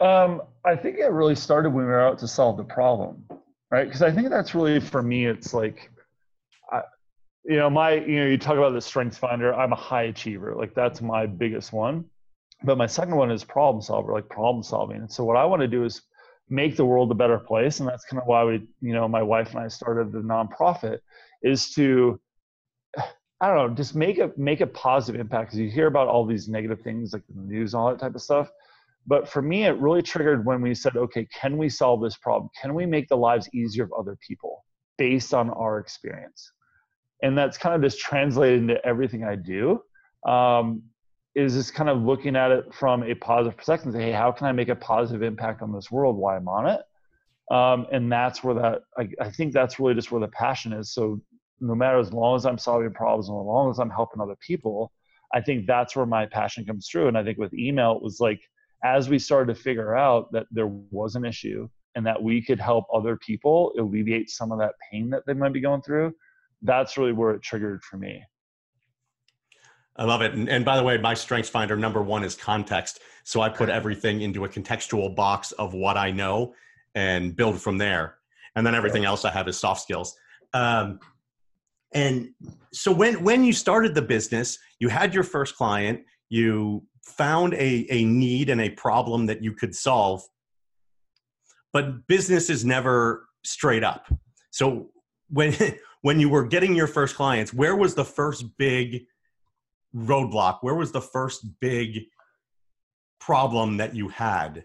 Um, 0.00 0.42
I 0.64 0.74
think 0.74 0.98
it 0.98 1.10
really 1.10 1.36
started 1.36 1.70
when 1.70 1.84
we 1.84 1.90
were 1.90 2.00
out 2.00 2.18
to 2.18 2.28
solve 2.28 2.56
the 2.56 2.64
problem, 2.64 3.24
right? 3.70 3.84
Because 3.84 4.02
I 4.02 4.10
think 4.10 4.28
that's 4.28 4.54
really 4.54 4.80
for 4.80 5.02
me. 5.02 5.26
It's 5.26 5.54
like, 5.54 5.90
I, 6.72 6.82
you 7.44 7.56
know, 7.56 7.70
my 7.70 7.94
you 7.94 8.20
know, 8.20 8.26
you 8.26 8.36
talk 8.36 8.56
about 8.56 8.72
the 8.72 8.80
Strengths 8.80 9.18
Finder. 9.18 9.54
I'm 9.54 9.72
a 9.72 9.76
high 9.76 10.04
achiever. 10.04 10.54
Like 10.56 10.74
that's 10.74 11.00
my 11.00 11.26
biggest 11.26 11.72
one 11.72 12.04
but 12.62 12.78
my 12.78 12.86
second 12.86 13.16
one 13.16 13.30
is 13.30 13.44
problem 13.44 13.82
solver 13.82 14.12
like 14.12 14.28
problem 14.28 14.62
solving. 14.62 14.98
And 14.98 15.12
so 15.12 15.24
what 15.24 15.36
i 15.36 15.44
want 15.44 15.62
to 15.62 15.68
do 15.68 15.84
is 15.84 16.02
make 16.48 16.76
the 16.76 16.84
world 16.84 17.10
a 17.10 17.14
better 17.14 17.38
place 17.38 17.80
and 17.80 17.88
that's 17.88 18.04
kind 18.04 18.20
of 18.20 18.26
why 18.26 18.44
we 18.44 18.66
you 18.80 18.92
know 18.92 19.08
my 19.08 19.22
wife 19.22 19.50
and 19.50 19.60
i 19.60 19.68
started 19.68 20.12
the 20.12 20.18
nonprofit 20.18 20.98
is 21.42 21.72
to 21.72 22.20
i 23.40 23.48
don't 23.48 23.56
know 23.56 23.74
just 23.74 23.94
make 23.94 24.18
a 24.18 24.30
make 24.36 24.60
a 24.60 24.66
positive 24.66 25.20
impact 25.20 25.48
because 25.48 25.58
you 25.58 25.70
hear 25.70 25.86
about 25.86 26.06
all 26.06 26.26
these 26.26 26.48
negative 26.48 26.80
things 26.82 27.12
like 27.12 27.22
the 27.28 27.40
news 27.40 27.72
and 27.72 27.80
all 27.80 27.90
that 27.90 27.98
type 27.98 28.14
of 28.14 28.22
stuff. 28.22 28.50
But 29.06 29.28
for 29.28 29.42
me 29.42 29.64
it 29.64 29.76
really 29.78 30.02
triggered 30.02 30.46
when 30.46 30.62
we 30.62 30.74
said 30.74 30.96
okay 30.96 31.26
can 31.32 31.56
we 31.56 31.68
solve 31.68 32.02
this 32.02 32.16
problem? 32.16 32.50
Can 32.60 32.74
we 32.74 32.86
make 32.86 33.08
the 33.08 33.16
lives 33.16 33.48
easier 33.54 33.84
of 33.84 33.92
other 33.98 34.16
people 34.26 34.64
based 34.96 35.34
on 35.34 35.50
our 35.50 35.78
experience? 35.78 36.52
And 37.22 37.36
that's 37.36 37.56
kind 37.56 37.74
of 37.74 37.82
just 37.82 38.00
translated 38.00 38.60
into 38.60 38.84
everything 38.86 39.24
i 39.24 39.34
do. 39.34 39.82
Um, 40.26 40.82
is 41.34 41.54
just 41.54 41.74
kind 41.74 41.90
of 41.90 42.02
looking 42.02 42.36
at 42.36 42.50
it 42.50 42.72
from 42.72 43.02
a 43.02 43.14
positive 43.14 43.56
perspective 43.56 43.92
say, 43.92 44.02
hey, 44.02 44.12
how 44.12 44.30
can 44.30 44.46
I 44.46 44.52
make 44.52 44.68
a 44.68 44.76
positive 44.76 45.22
impact 45.22 45.62
on 45.62 45.72
this 45.72 45.90
world 45.90 46.16
while 46.16 46.36
I'm 46.36 46.48
on 46.48 46.68
it? 46.68 46.80
Um, 47.54 47.86
and 47.92 48.10
that's 48.10 48.42
where 48.42 48.54
that 48.54 48.82
I, 48.96 49.08
I, 49.20 49.30
think 49.30 49.52
that's 49.52 49.78
really 49.78 49.94
just 49.94 50.10
where 50.10 50.20
the 50.20 50.28
passion 50.28 50.72
is. 50.72 50.94
So 50.94 51.20
no 51.60 51.74
matter 51.74 51.98
as 51.98 52.12
long 52.12 52.36
as 52.36 52.46
I'm 52.46 52.56
solving 52.56 52.92
problems 52.92 53.28
and 53.28 53.38
as 53.38 53.44
long 53.44 53.70
as 53.70 53.78
I'm 53.78 53.90
helping 53.90 54.22
other 54.22 54.36
people, 54.40 54.92
I 55.34 55.42
think 55.42 55.66
that's 55.66 55.94
where 55.94 56.06
my 56.06 56.24
passion 56.24 56.64
comes 56.64 56.88
through. 56.88 57.08
And 57.08 57.18
I 57.18 57.24
think 57.24 57.36
with 57.36 57.52
email, 57.52 57.96
it 57.96 58.02
was 58.02 58.18
like 58.18 58.40
as 58.82 59.08
we 59.08 59.18
started 59.18 59.54
to 59.54 59.60
figure 59.60 59.94
out 59.94 60.32
that 60.32 60.46
there 60.50 60.68
was 60.68 61.16
an 61.16 61.24
issue 61.24 61.68
and 61.96 62.06
that 62.06 62.22
we 62.22 62.42
could 62.42 62.60
help 62.60 62.86
other 62.92 63.16
people 63.16 63.72
alleviate 63.78 64.30
some 64.30 64.52
of 64.52 64.58
that 64.58 64.74
pain 64.90 65.10
that 65.10 65.22
they 65.26 65.34
might 65.34 65.52
be 65.52 65.60
going 65.60 65.82
through, 65.82 66.12
that's 66.62 66.96
really 66.96 67.12
where 67.12 67.32
it 67.32 67.42
triggered 67.42 67.82
for 67.82 67.96
me. 67.98 68.22
I 69.96 70.04
love 70.04 70.22
it. 70.22 70.32
And, 70.32 70.48
and, 70.48 70.64
by 70.64 70.76
the 70.76 70.82
way, 70.82 70.98
my 70.98 71.14
strengths 71.14 71.48
finder 71.48 71.76
number 71.76 72.02
one 72.02 72.24
is 72.24 72.34
context. 72.34 73.00
So 73.22 73.40
I 73.40 73.48
put 73.48 73.68
everything 73.68 74.22
into 74.22 74.44
a 74.44 74.48
contextual 74.48 75.14
box 75.14 75.52
of 75.52 75.72
what 75.72 75.96
I 75.96 76.10
know 76.10 76.54
and 76.94 77.34
build 77.36 77.60
from 77.60 77.78
there. 77.78 78.16
And 78.56 78.66
then 78.66 78.74
everything 78.74 79.04
else 79.04 79.24
I 79.24 79.30
have 79.30 79.48
is 79.48 79.58
soft 79.58 79.82
skills. 79.82 80.16
Um, 80.52 81.00
and 81.92 82.30
so 82.72 82.92
when 82.92 83.22
when 83.22 83.44
you 83.44 83.52
started 83.52 83.94
the 83.94 84.02
business, 84.02 84.58
you 84.80 84.88
had 84.88 85.14
your 85.14 85.22
first 85.22 85.56
client, 85.56 86.00
you 86.28 86.84
found 87.02 87.54
a, 87.54 87.86
a 87.90 88.04
need 88.04 88.50
and 88.50 88.60
a 88.60 88.70
problem 88.70 89.26
that 89.26 89.42
you 89.42 89.52
could 89.52 89.74
solve. 89.74 90.22
But 91.72 92.06
business 92.06 92.50
is 92.50 92.64
never 92.64 93.28
straight 93.44 93.84
up. 93.84 94.06
So 94.50 94.90
when 95.28 95.54
when 96.02 96.20
you 96.20 96.28
were 96.28 96.44
getting 96.44 96.74
your 96.74 96.88
first 96.88 97.14
clients, 97.14 97.54
where 97.54 97.76
was 97.76 97.94
the 97.94 98.04
first 98.04 98.58
big 98.58 99.04
roadblock? 99.94 100.58
Where 100.60 100.74
was 100.74 100.92
the 100.92 101.00
first 101.00 101.60
big 101.60 102.04
problem 103.20 103.76
that 103.78 103.94
you 103.94 104.08
had 104.08 104.64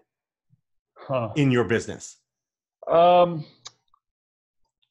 huh. 0.95 1.29
in 1.35 1.51
your 1.51 1.63
business? 1.63 2.17
Um, 2.89 3.45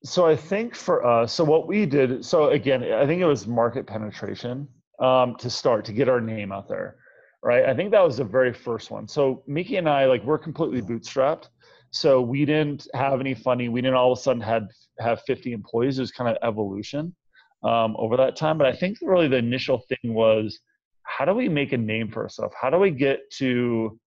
so 0.05 0.27
I 0.27 0.37
think 0.37 0.75
for 0.75 1.05
us, 1.05 1.33
so 1.33 1.45
what 1.45 1.67
we 1.67 1.85
did, 1.85 2.25
so 2.25 2.51
again, 2.51 2.85
I 2.85 3.07
think 3.07 3.21
it 3.21 3.27
was 3.27 3.47
market 3.47 3.87
penetration 3.87 4.69
um, 5.01 5.37
to 5.37 5.51
start 5.51 5.85
to 5.87 5.93
get 5.93 6.09
our 6.09 6.21
name 6.21 6.53
out 6.53 6.69
there, 6.69 6.97
right? 7.43 7.65
I 7.65 7.75
think 7.75 7.91
that 7.91 8.05
was 8.05 8.19
the 8.19 8.25
very 8.25 8.53
first 8.53 8.91
one. 8.91 9.09
So 9.09 9.43
Mickey 9.47 9.77
and 9.77 9.89
I, 9.89 10.07
like, 10.07 10.23
we're 10.25 10.39
completely 10.39 10.83
bootstrapped. 10.83 11.49
So 11.91 12.21
we 12.21 12.45
didn't 12.45 12.87
have 12.95 13.19
any 13.19 13.35
funding. 13.35 13.73
We 13.73 13.81
didn't 13.81 13.97
all 13.97 14.13
of 14.13 14.19
a 14.19 14.23
sudden 14.23 14.43
had 14.43 14.69
have 15.01 15.23
50 15.23 15.53
employees. 15.53 15.99
It 15.99 16.03
was 16.03 16.13
kind 16.13 16.31
of 16.31 16.37
evolution 16.47 17.15
um, 17.63 17.97
over 17.99 18.17
that 18.17 18.37
time. 18.37 18.59
But 18.59 18.67
I 18.67 18.75
think 18.75 18.99
really 19.03 19.29
the 19.29 19.37
initial 19.37 19.83
thing 19.89 20.15
was 20.15 20.59
how 21.03 21.25
do 21.25 21.33
we 21.33 21.49
make 21.49 21.73
a 21.73 21.79
name 21.79 22.11
for 22.11 22.23
ourselves? 22.23 22.55
How 22.61 22.71
do 22.71 22.79
we 22.79 22.91
get 22.91 23.31
to 23.39 23.99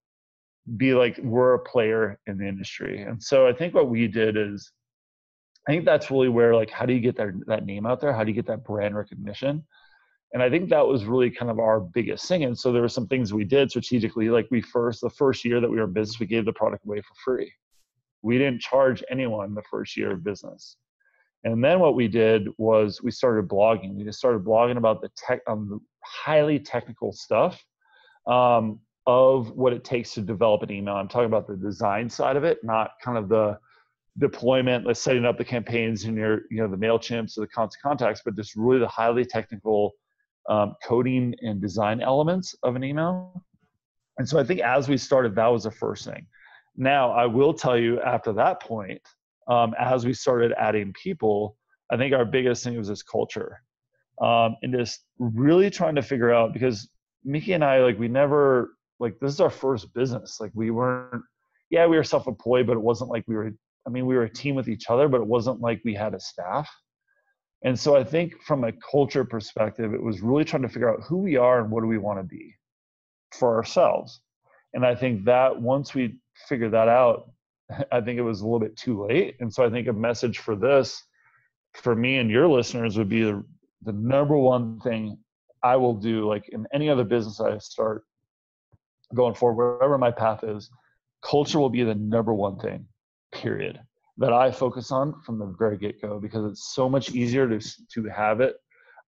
be 0.77 0.93
like 0.93 1.17
we're 1.23 1.55
a 1.55 1.59
player 1.59 2.19
in 2.27 2.37
the 2.37 2.47
industry? 2.47 3.01
And 3.01 3.21
so 3.21 3.47
I 3.47 3.53
think 3.53 3.73
what 3.73 3.89
we 3.89 4.07
did 4.07 4.37
is 4.37 4.71
I 5.67 5.71
think 5.71 5.85
that's 5.85 6.11
really 6.11 6.29
where 6.29 6.55
like 6.55 6.69
how 6.69 6.85
do 6.85 6.93
you 6.93 6.99
get 6.99 7.15
that 7.17 7.33
that 7.47 7.65
name 7.65 7.85
out 7.85 7.99
there? 8.01 8.13
How 8.13 8.23
do 8.23 8.29
you 8.29 8.35
get 8.35 8.47
that 8.47 8.63
brand 8.63 8.95
recognition? 8.95 9.63
And 10.33 10.41
I 10.41 10.49
think 10.49 10.69
that 10.69 10.87
was 10.87 11.05
really 11.05 11.29
kind 11.29 11.51
of 11.51 11.59
our 11.59 11.79
biggest 11.79 12.27
thing. 12.27 12.45
And 12.45 12.57
so 12.57 12.71
there 12.71 12.81
were 12.81 12.87
some 12.87 13.07
things 13.07 13.33
we 13.33 13.43
did 13.43 13.69
strategically. 13.69 14.29
Like 14.29 14.47
we 14.49 14.61
first, 14.61 15.01
the 15.01 15.09
first 15.09 15.43
year 15.43 15.59
that 15.59 15.69
we 15.69 15.77
were 15.77 15.83
in 15.83 15.93
business, 15.93 16.19
we 16.19 16.25
gave 16.25 16.45
the 16.45 16.53
product 16.53 16.85
away 16.85 17.01
for 17.01 17.15
free. 17.25 17.51
We 18.21 18.37
didn't 18.37 18.61
charge 18.61 19.03
anyone 19.11 19.53
the 19.53 19.63
first 19.69 19.97
year 19.97 20.11
of 20.11 20.23
business. 20.23 20.77
And 21.43 21.63
then 21.63 21.79
what 21.79 21.95
we 21.95 22.07
did 22.07 22.47
was 22.57 23.01
we 23.01 23.11
started 23.11 23.47
blogging. 23.47 23.95
We 23.95 24.03
just 24.03 24.19
started 24.19 24.43
blogging 24.43 24.77
about 24.77 25.01
the 25.01 25.09
tech, 25.17 25.41
um, 25.47 25.67
the 25.69 25.79
highly 26.03 26.59
technical 26.59 27.11
stuff 27.11 27.63
um, 28.27 28.79
of 29.07 29.51
what 29.51 29.73
it 29.73 29.83
takes 29.83 30.13
to 30.13 30.21
develop 30.21 30.61
an 30.61 30.71
email. 30.71 30.95
I'm 30.95 31.07
talking 31.07 31.25
about 31.25 31.47
the 31.47 31.57
design 31.57 32.09
side 32.09 32.35
of 32.35 32.43
it, 32.43 32.59
not 32.63 32.91
kind 33.03 33.17
of 33.17 33.27
the 33.27 33.57
deployment, 34.19 34.85
like 34.85 34.97
setting 34.97 35.25
up 35.25 35.37
the 35.37 35.45
campaigns 35.45 36.03
in 36.03 36.15
your, 36.15 36.41
you 36.51 36.57
know, 36.57 36.67
the 36.67 36.77
Mailchimps 36.77 37.37
or 37.37 37.41
the 37.41 37.47
constant 37.47 37.81
contacts, 37.81 38.21
but 38.23 38.35
just 38.35 38.55
really 38.55 38.79
the 38.79 38.87
highly 38.87 39.25
technical 39.25 39.93
um, 40.49 40.75
coding 40.83 41.33
and 41.41 41.59
design 41.61 42.01
elements 42.01 42.55
of 42.61 42.75
an 42.75 42.83
email. 42.83 43.43
And 44.17 44.27
so 44.27 44.39
I 44.39 44.43
think 44.43 44.59
as 44.59 44.87
we 44.87 44.97
started, 44.97 45.33
that 45.35 45.47
was 45.47 45.63
the 45.63 45.71
first 45.71 46.05
thing. 46.05 46.27
Now 46.75 47.11
I 47.11 47.25
will 47.25 47.53
tell 47.53 47.77
you 47.77 47.99
after 48.01 48.31
that 48.33 48.61
point 48.61 49.01
um, 49.47 49.73
as 49.79 50.05
we 50.05 50.13
started 50.13 50.53
adding 50.57 50.93
people, 50.93 51.57
I 51.91 51.97
think 51.97 52.13
our 52.13 52.25
biggest 52.25 52.63
thing 52.63 52.77
was 52.77 52.87
this 52.87 53.03
culture 53.03 53.61
um, 54.21 54.55
and 54.61 54.73
just 54.73 55.03
really 55.19 55.69
trying 55.69 55.95
to 55.95 56.01
figure 56.01 56.31
out 56.31 56.53
because 56.53 56.89
Mickey 57.23 57.53
and 57.53 57.63
I, 57.63 57.79
like, 57.79 57.99
we 57.99 58.07
never, 58.07 58.75
like, 58.99 59.19
this 59.19 59.33
is 59.33 59.41
our 59.41 59.49
first 59.49 59.93
business. 59.93 60.37
Like, 60.39 60.51
we 60.53 60.71
weren't, 60.71 61.23
yeah, 61.69 61.87
we 61.87 61.97
were 61.97 62.03
self 62.03 62.27
employed, 62.27 62.67
but 62.67 62.73
it 62.73 62.81
wasn't 62.81 63.09
like 63.09 63.23
we 63.27 63.35
were, 63.35 63.51
I 63.87 63.89
mean, 63.89 64.05
we 64.05 64.15
were 64.15 64.23
a 64.23 64.33
team 64.33 64.55
with 64.55 64.69
each 64.69 64.89
other, 64.89 65.07
but 65.07 65.21
it 65.21 65.27
wasn't 65.27 65.59
like 65.59 65.81
we 65.83 65.93
had 65.93 66.13
a 66.13 66.19
staff. 66.19 66.69
And 67.63 67.79
so 67.79 67.95
I 67.95 68.03
think 68.03 68.41
from 68.41 68.63
a 68.63 68.71
culture 68.91 69.23
perspective, 69.23 69.93
it 69.93 70.01
was 70.01 70.21
really 70.21 70.43
trying 70.43 70.63
to 70.63 70.69
figure 70.69 70.89
out 70.89 71.03
who 71.07 71.17
we 71.17 71.35
are 71.37 71.61
and 71.61 71.71
what 71.71 71.81
do 71.81 71.87
we 71.87 71.99
want 71.99 72.19
to 72.19 72.23
be 72.23 72.55
for 73.31 73.55
ourselves. 73.55 74.21
And 74.73 74.85
I 74.85 74.95
think 74.95 75.25
that 75.25 75.61
once 75.61 75.93
we 75.93 76.19
figured 76.47 76.73
that 76.73 76.87
out, 76.87 77.29
I 77.91 78.01
think 78.01 78.17
it 78.17 78.23
was 78.23 78.41
a 78.41 78.43
little 78.43 78.59
bit 78.59 78.77
too 78.77 79.05
late. 79.05 79.35
And 79.39 79.53
so 79.53 79.65
I 79.65 79.69
think 79.69 79.87
a 79.87 79.93
message 79.93 80.39
for 80.39 80.55
this, 80.55 81.03
for 81.73 81.95
me 81.95 82.17
and 82.17 82.29
your 82.29 82.47
listeners, 82.47 82.97
would 82.97 83.09
be 83.09 83.23
the, 83.23 83.43
the 83.83 83.93
number 83.93 84.37
one 84.37 84.79
thing 84.79 85.17
I 85.63 85.75
will 85.75 85.95
do, 85.95 86.27
like 86.27 86.49
in 86.49 86.67
any 86.73 86.89
other 86.89 87.03
business 87.03 87.39
I 87.39 87.57
start 87.59 88.03
going 89.13 89.35
forward, 89.35 89.55
wherever 89.55 89.97
my 89.97 90.11
path 90.11 90.43
is, 90.43 90.69
culture 91.23 91.59
will 91.59 91.69
be 91.69 91.83
the 91.83 91.95
number 91.95 92.33
one 92.33 92.57
thing, 92.57 92.87
period, 93.31 93.79
that 94.17 94.33
I 94.33 94.51
focus 94.51 94.91
on 94.91 95.21
from 95.21 95.37
the 95.37 95.53
very 95.57 95.77
get 95.77 96.01
go 96.01 96.19
because 96.19 96.49
it's 96.51 96.73
so 96.73 96.89
much 96.89 97.11
easier 97.11 97.47
to, 97.47 97.59
to 97.93 98.03
have 98.05 98.41
it 98.41 98.55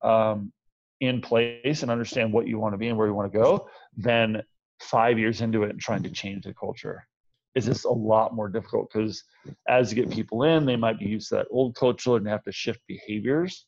um, 0.03 0.51
in 0.99 1.21
place 1.21 1.81
and 1.81 1.91
understand 1.91 2.31
what 2.31 2.47
you 2.47 2.59
want 2.59 2.73
to 2.73 2.77
be 2.77 2.87
and 2.87 2.97
where 2.97 3.07
you 3.07 3.13
want 3.13 3.31
to 3.31 3.37
go 3.37 3.67
than 3.97 4.43
five 4.79 5.17
years 5.17 5.41
into 5.41 5.63
it 5.63 5.69
and 5.69 5.79
trying 5.79 6.03
to 6.03 6.09
change 6.09 6.43
the 6.43 6.53
culture 6.53 7.05
is 7.55 7.65
just 7.65 7.85
a 7.85 7.89
lot 7.89 8.33
more 8.33 8.49
difficult 8.49 8.89
because 8.91 9.23
as 9.67 9.91
you 9.91 10.01
get 10.01 10.13
people 10.13 10.43
in, 10.43 10.65
they 10.65 10.75
might 10.75 10.99
be 10.99 11.05
used 11.05 11.29
to 11.29 11.35
that 11.35 11.47
old 11.51 11.75
culture 11.75 12.15
and 12.15 12.27
have 12.27 12.43
to 12.43 12.51
shift 12.51 12.79
behaviors 12.87 13.65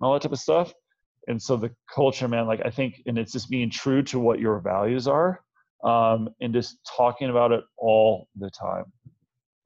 and 0.00 0.06
all 0.06 0.12
that 0.12 0.22
type 0.22 0.32
of 0.32 0.38
stuff. 0.38 0.72
And 1.28 1.40
so 1.40 1.56
the 1.56 1.70
culture, 1.94 2.28
man, 2.28 2.46
like 2.46 2.60
I 2.64 2.70
think, 2.70 3.02
and 3.06 3.18
it's 3.18 3.32
just 3.32 3.50
being 3.50 3.70
true 3.70 4.02
to 4.04 4.18
what 4.18 4.40
your 4.40 4.58
values 4.58 5.06
are 5.06 5.42
um, 5.84 6.28
and 6.40 6.52
just 6.52 6.78
talking 6.96 7.30
about 7.30 7.52
it 7.52 7.62
all 7.78 8.28
the 8.36 8.50
time. 8.50 8.84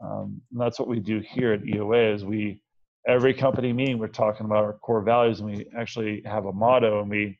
Um, 0.00 0.42
and 0.52 0.60
that's 0.60 0.78
what 0.78 0.88
we 0.88 1.00
do 1.00 1.20
here 1.20 1.52
at 1.52 1.62
EOA 1.62 2.14
is 2.14 2.24
we, 2.24 2.60
every 3.06 3.32
company 3.32 3.72
meeting, 3.72 3.98
we're 3.98 4.08
talking 4.08 4.44
about 4.44 4.64
our 4.64 4.74
core 4.74 5.02
values 5.02 5.40
and 5.40 5.50
we 5.50 5.66
actually 5.78 6.22
have 6.26 6.46
a 6.46 6.52
motto 6.52 7.00
and 7.00 7.08
we 7.08 7.38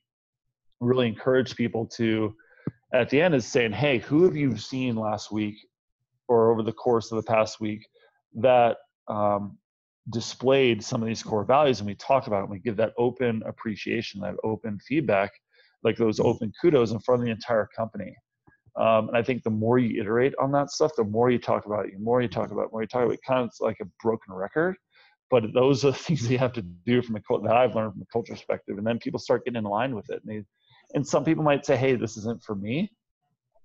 really 0.80 1.08
encourage 1.08 1.56
people 1.56 1.86
to, 1.86 2.34
at 2.92 3.10
the 3.10 3.20
end 3.20 3.34
is 3.34 3.44
saying, 3.44 3.72
hey, 3.72 3.98
who 3.98 4.24
have 4.24 4.36
you 4.36 4.56
seen 4.56 4.96
last 4.96 5.32
week 5.32 5.56
or 6.28 6.50
over 6.50 6.62
the 6.62 6.72
course 6.72 7.12
of 7.12 7.16
the 7.16 7.30
past 7.30 7.60
week 7.60 7.86
that 8.34 8.76
um, 9.08 9.58
displayed 10.10 10.84
some 10.84 11.02
of 11.02 11.08
these 11.08 11.22
core 11.22 11.44
values 11.44 11.80
and 11.80 11.86
we 11.86 11.94
talk 11.94 12.26
about 12.26 12.40
it 12.40 12.42
and 12.42 12.50
we 12.50 12.58
give 12.58 12.76
that 12.76 12.92
open 12.98 13.42
appreciation 13.46 14.20
that 14.20 14.34
open 14.44 14.78
feedback 14.86 15.32
like 15.82 15.96
those 15.96 16.18
mm-hmm. 16.18 16.28
open 16.28 16.52
kudos 16.60 16.92
in 16.92 16.98
front 17.00 17.20
of 17.20 17.26
the 17.26 17.32
entire 17.32 17.68
company. 17.76 18.14
Um, 18.76 19.08
and 19.08 19.16
i 19.16 19.22
think 19.22 19.44
the 19.44 19.50
more 19.50 19.78
you 19.78 20.00
iterate 20.00 20.34
on 20.40 20.50
that 20.52 20.70
stuff 20.70 20.90
the 20.96 21.04
more 21.04 21.30
you 21.30 21.38
talk 21.38 21.64
about 21.66 21.86
it 21.86 21.92
the 21.92 22.02
more 22.02 22.20
you 22.20 22.28
talk 22.28 22.50
about 22.50 22.62
it, 22.62 22.68
the 22.70 22.72
more 22.72 22.82
you 22.82 22.88
talk 22.88 23.04
about 23.04 23.14
it 23.14 23.20
kind 23.26 23.44
of 23.44 23.50
like 23.60 23.78
a 23.80 23.86
broken 24.02 24.34
record. 24.34 24.76
But 25.30 25.44
those 25.54 25.84
are 25.84 25.92
the 25.92 25.96
things 26.06 26.30
you 26.30 26.38
have 26.38 26.52
to 26.54 26.62
do 26.62 27.00
from 27.00 27.16
a 27.16 27.20
that 27.42 27.56
i've 27.56 27.74
learned 27.74 27.92
from 27.92 28.02
a 28.02 28.12
culture 28.12 28.34
perspective 28.34 28.76
and 28.76 28.86
then 28.86 28.98
people 28.98 29.20
start 29.20 29.44
getting 29.44 29.58
in 29.58 29.64
line 29.64 29.94
with 29.94 30.10
it 30.10 30.22
and, 30.24 30.44
they, 30.44 30.44
and 30.94 31.06
some 31.06 31.24
people 31.24 31.44
might 31.44 31.64
say 31.64 31.76
hey 31.76 31.94
this 31.94 32.16
isn't 32.16 32.42
for 32.42 32.56
me. 32.56 32.90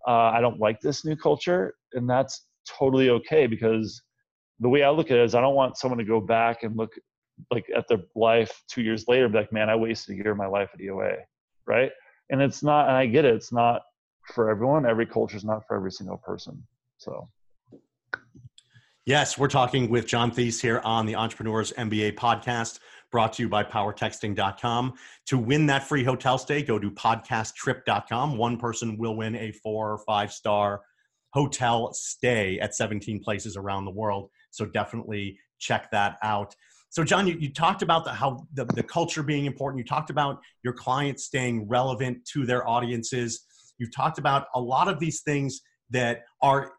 Uh, 0.08 0.32
i 0.36 0.40
don't 0.40 0.60
like 0.60 0.80
this 0.80 1.04
new 1.04 1.16
culture 1.16 1.74
and 1.94 2.10
that's 2.10 2.46
totally 2.78 3.10
okay 3.10 3.48
because 3.48 4.02
the 4.60 4.70
way 4.70 4.84
I 4.84 4.90
look 4.90 5.12
at 5.12 5.18
it 5.18 5.24
is 5.24 5.36
I 5.36 5.42
don't 5.42 5.56
want 5.56 5.78
someone 5.78 5.98
to 6.00 6.06
go 6.06 6.20
back 6.20 6.64
and 6.64 6.76
look 6.78 6.94
like 7.52 7.66
at 7.76 7.88
their 7.88 8.00
life 8.16 8.62
two 8.70 8.82
years 8.82 9.06
later 9.08 9.26
and 9.26 9.34
be 9.34 9.40
like, 9.40 9.54
man, 9.54 9.70
I 9.70 9.76
wasted 9.76 10.16
a 10.16 10.18
year 10.18 10.32
of 10.32 10.38
my 10.38 10.48
life 10.48 10.70
at 10.74 10.80
EOA. 10.80 11.18
Right. 11.66 11.92
And 12.30 12.42
it's 12.42 12.62
not, 12.64 12.88
and 12.88 12.98
I 12.98 13.06
get 13.06 13.26
it, 13.26 13.34
it's 13.34 13.52
not 13.52 13.82
for 14.34 14.50
everyone. 14.50 14.86
Every 14.86 15.06
culture 15.06 15.38
is 15.38 15.46
not 15.46 15.66
for 15.68 15.76
every 15.76 15.92
single 15.92 16.18
person. 16.18 16.62
So 16.98 17.30
Yes, 19.10 19.40
we're 19.40 19.48
talking 19.48 19.90
with 19.90 20.06
John 20.06 20.30
Thies 20.30 20.62
here 20.62 20.82
on 20.84 21.08
the 21.08 21.16
Entrepreneurs 21.16 21.74
MBA 21.80 22.14
podcast, 22.14 22.78
brought 23.12 23.34
to 23.34 23.42
you 23.42 23.50
by 23.50 23.64
powertexting.com. 23.64 24.94
To 25.26 25.38
win 25.40 25.66
that 25.66 25.88
free 25.88 26.04
hotel 26.04 26.38
stay, 26.38 26.62
go 26.62 26.78
to 26.78 26.92
podcasttrip.com. 26.92 28.38
One 28.38 28.58
person 28.58 28.98
will 28.98 29.16
win 29.16 29.36
a 29.36 29.52
four 29.52 29.92
or 29.92 29.98
five 29.98 30.32
star 30.32 30.82
hotel 31.32 31.94
stay 31.94 32.60
at 32.60 32.76
17 32.76 33.22
places 33.24 33.56
around 33.56 33.86
the 33.86 33.92
world. 33.92 34.30
So 34.52 34.66
definitely 34.66 35.38
check 35.60 35.92
that 35.92 36.18
out. 36.24 36.56
So, 36.92 37.04
John, 37.04 37.28
you, 37.28 37.36
you 37.40 37.54
talked 37.54 37.84
about 37.84 38.04
the, 38.04 38.12
how 38.12 38.48
the, 38.54 38.66
the 38.66 38.82
culture 38.82 39.22
being 39.22 39.46
important. 39.46 39.78
You 39.78 39.86
talked 39.86 40.10
about 40.10 40.40
your 40.64 40.74
clients 40.74 41.26
staying 41.26 41.68
relevant 41.68 42.26
to 42.34 42.46
their 42.46 42.68
audiences. 42.68 43.46
You've 43.78 43.96
talked 43.96 44.18
about 44.18 44.48
a 44.56 44.60
lot 44.60 44.88
of 44.88 45.00
these 45.00 45.22
things 45.22 45.62
that 45.92 46.24
are 46.42 46.74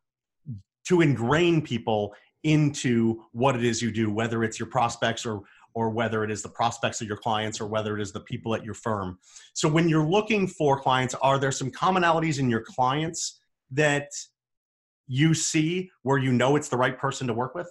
to 0.88 1.00
ingrain 1.00 1.62
people 1.62 2.12
into 2.42 3.22
what 3.32 3.54
it 3.54 3.64
is 3.64 3.80
you 3.80 3.92
do, 3.92 4.10
whether 4.12 4.42
it's 4.42 4.58
your 4.58 4.68
prospects 4.68 5.24
or 5.24 5.42
or 5.74 5.90
whether 5.90 6.24
it 6.24 6.32
is 6.32 6.42
the 6.42 6.48
prospects 6.48 7.00
of 7.00 7.06
your 7.06 7.16
clients 7.16 7.60
or 7.60 7.66
whether 7.66 7.96
it 7.96 8.02
is 8.02 8.12
the 8.12 8.20
people 8.20 8.54
at 8.54 8.64
your 8.64 8.74
firm. 8.74 9.18
So 9.52 9.68
when 9.68 9.88
you're 9.88 10.04
looking 10.04 10.48
for 10.48 10.80
clients, 10.80 11.14
are 11.22 11.38
there 11.38 11.52
some 11.52 11.70
commonalities 11.70 12.40
in 12.40 12.50
your 12.50 12.62
clients 12.62 13.40
that 13.70 14.08
you 15.10 15.34
see 15.34 15.90
where 16.02 16.18
you 16.18 16.30
know 16.30 16.54
it's 16.54 16.68
the 16.68 16.76
right 16.76 16.96
person 16.96 17.26
to 17.26 17.34
work 17.34 17.52
with? 17.56 17.68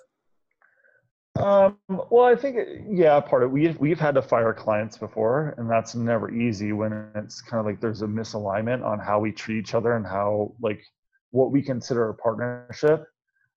Um, 1.39 1.77
well, 1.87 2.25
I 2.25 2.35
think 2.35 2.57
yeah, 2.89 3.17
part 3.21 3.43
of 3.43 3.51
we've 3.51 3.79
we've 3.79 3.99
had 3.99 4.15
to 4.15 4.21
fire 4.21 4.53
clients 4.53 4.97
before, 4.97 5.53
and 5.57 5.69
that's 5.69 5.95
never 5.95 6.29
easy 6.29 6.73
when 6.73 7.09
it's 7.15 7.41
kind 7.41 7.61
of 7.61 7.65
like 7.65 7.79
there's 7.79 8.01
a 8.01 8.07
misalignment 8.07 8.83
on 8.83 8.99
how 8.99 9.21
we 9.21 9.31
treat 9.31 9.57
each 9.57 9.73
other 9.73 9.95
and 9.95 10.05
how 10.05 10.53
like 10.61 10.83
what 11.31 11.53
we 11.53 11.61
consider 11.61 12.09
a 12.09 12.13
partnership. 12.13 13.05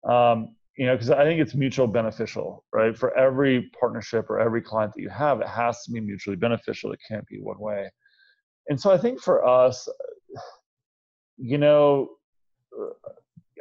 Um, 0.08 0.56
you 0.78 0.86
know, 0.86 0.94
because 0.94 1.10
I 1.10 1.24
think 1.24 1.42
it's 1.42 1.56
mutual 1.56 1.88
beneficial, 1.88 2.64
right? 2.72 2.96
For 2.96 3.18
every 3.18 3.72
partnership 3.80 4.30
or 4.30 4.40
every 4.40 4.62
client 4.62 4.94
that 4.96 5.02
you 5.02 5.10
have, 5.10 5.42
it 5.42 5.48
has 5.48 5.84
to 5.84 5.92
be 5.92 6.00
mutually 6.02 6.36
beneficial. 6.36 6.92
It 6.92 7.00
can't 7.08 7.26
be 7.28 7.40
one 7.40 7.60
way. 7.60 7.90
And 8.70 8.80
so 8.80 8.92
I 8.92 8.98
think 8.98 9.20
for 9.20 9.46
us, 9.46 9.90
you 11.38 11.58
know, 11.58 12.12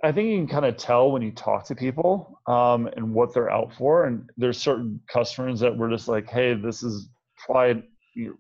I 0.03 0.13
think 0.13 0.31
you 0.31 0.39
can 0.39 0.47
kind 0.47 0.65
of 0.65 0.77
tell 0.77 1.11
when 1.11 1.23
you 1.23 1.31
talk 1.31 1.67
to 1.67 1.75
people 1.75 2.41
um, 2.47 2.89
and 2.97 3.13
what 3.13 3.35
they're 3.35 3.51
out 3.51 3.73
for. 3.75 4.07
And 4.07 4.29
there's 4.37 4.59
certain 4.59 5.01
customers 5.13 5.61
that 5.61 5.77
we're 5.77 5.91
just 5.91 6.09
like, 6.09 6.29
hey, 6.29 6.55
this 6.55 6.83
is 6.83 7.09
probably 7.37 7.85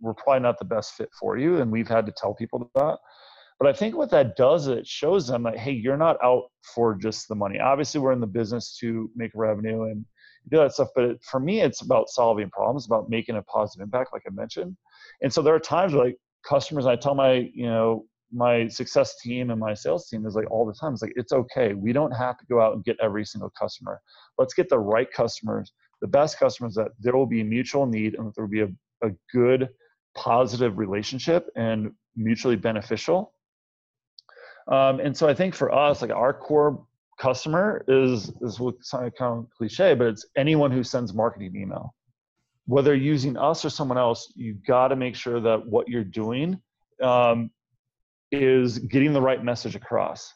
we're 0.00 0.14
probably 0.14 0.40
not 0.40 0.58
the 0.58 0.64
best 0.64 0.94
fit 0.94 1.10
for 1.18 1.38
you, 1.38 1.60
and 1.60 1.70
we've 1.70 1.88
had 1.88 2.06
to 2.06 2.12
tell 2.12 2.34
people 2.34 2.70
that. 2.74 2.98
But 3.58 3.68
I 3.68 3.72
think 3.72 3.94
what 3.94 4.10
that 4.10 4.36
does 4.36 4.68
it 4.68 4.86
shows 4.86 5.26
them 5.26 5.42
that 5.44 5.58
hey, 5.58 5.72
you're 5.72 5.96
not 5.96 6.16
out 6.24 6.44
for 6.74 6.94
just 6.94 7.28
the 7.28 7.34
money. 7.34 7.60
Obviously, 7.60 8.00
we're 8.00 8.12
in 8.12 8.20
the 8.20 8.26
business 8.26 8.76
to 8.80 9.10
make 9.14 9.30
revenue 9.34 9.84
and 9.84 10.04
do 10.50 10.56
that 10.58 10.72
stuff. 10.72 10.88
But 10.94 11.22
for 11.22 11.40
me, 11.40 11.60
it's 11.60 11.82
about 11.82 12.08
solving 12.08 12.50
problems, 12.50 12.86
about 12.86 13.10
making 13.10 13.36
a 13.36 13.42
positive 13.42 13.84
impact, 13.84 14.10
like 14.12 14.22
I 14.26 14.30
mentioned. 14.32 14.76
And 15.22 15.32
so 15.32 15.42
there 15.42 15.54
are 15.54 15.60
times 15.60 15.92
where 15.92 16.06
like 16.06 16.16
customers, 16.46 16.86
I 16.86 16.96
tell 16.96 17.14
my 17.14 17.50
you 17.54 17.66
know 17.66 18.06
my 18.32 18.68
success 18.68 19.18
team 19.20 19.50
and 19.50 19.58
my 19.58 19.74
sales 19.74 20.08
team 20.08 20.26
is 20.26 20.34
like 20.34 20.50
all 20.50 20.66
the 20.66 20.74
time. 20.74 20.92
It's 20.92 21.02
like 21.02 21.12
it's 21.16 21.32
okay. 21.32 21.74
We 21.74 21.92
don't 21.92 22.12
have 22.12 22.38
to 22.38 22.46
go 22.46 22.60
out 22.60 22.74
and 22.74 22.84
get 22.84 22.96
every 23.02 23.24
single 23.24 23.50
customer. 23.58 24.00
Let's 24.38 24.54
get 24.54 24.68
the 24.68 24.78
right 24.78 25.10
customers 25.12 25.72
the 26.00 26.08
best 26.08 26.38
customers 26.38 26.74
that 26.74 26.88
there 26.98 27.14
will 27.14 27.26
be 27.26 27.42
mutual 27.42 27.86
need 27.86 28.14
and 28.14 28.26
that 28.26 28.34
there 28.34 28.44
will 28.44 28.50
be 28.50 28.62
a, 28.62 28.68
a 29.06 29.10
good 29.32 29.68
positive 30.16 30.78
relationship 30.78 31.48
and 31.56 31.92
mutually 32.16 32.56
beneficial. 32.56 33.32
Um, 34.68 35.00
and 35.00 35.16
so 35.16 35.28
i 35.28 35.34
think 35.34 35.54
for 35.54 35.72
us 35.72 36.02
like 36.02 36.10
our 36.10 36.32
core 36.32 36.86
customer 37.18 37.84
is 37.88 38.30
is 38.40 38.60
kind 38.88 39.12
of 39.20 39.46
cliche 39.56 39.94
but 39.94 40.06
it's 40.06 40.26
anyone 40.36 40.70
who 40.70 40.84
sends 40.84 41.12
marketing 41.14 41.54
email. 41.56 41.94
Whether 42.66 42.94
using 42.94 43.36
us 43.36 43.64
or 43.64 43.70
someone 43.70 43.98
else 43.98 44.32
you've 44.36 44.64
got 44.64 44.88
to 44.88 44.96
make 44.96 45.16
sure 45.16 45.40
that 45.40 45.66
what 45.66 45.88
you're 45.88 46.04
doing 46.04 46.60
um, 47.02 47.50
is 48.32 48.78
getting 48.78 49.12
the 49.12 49.20
right 49.20 49.42
message 49.44 49.74
across 49.74 50.34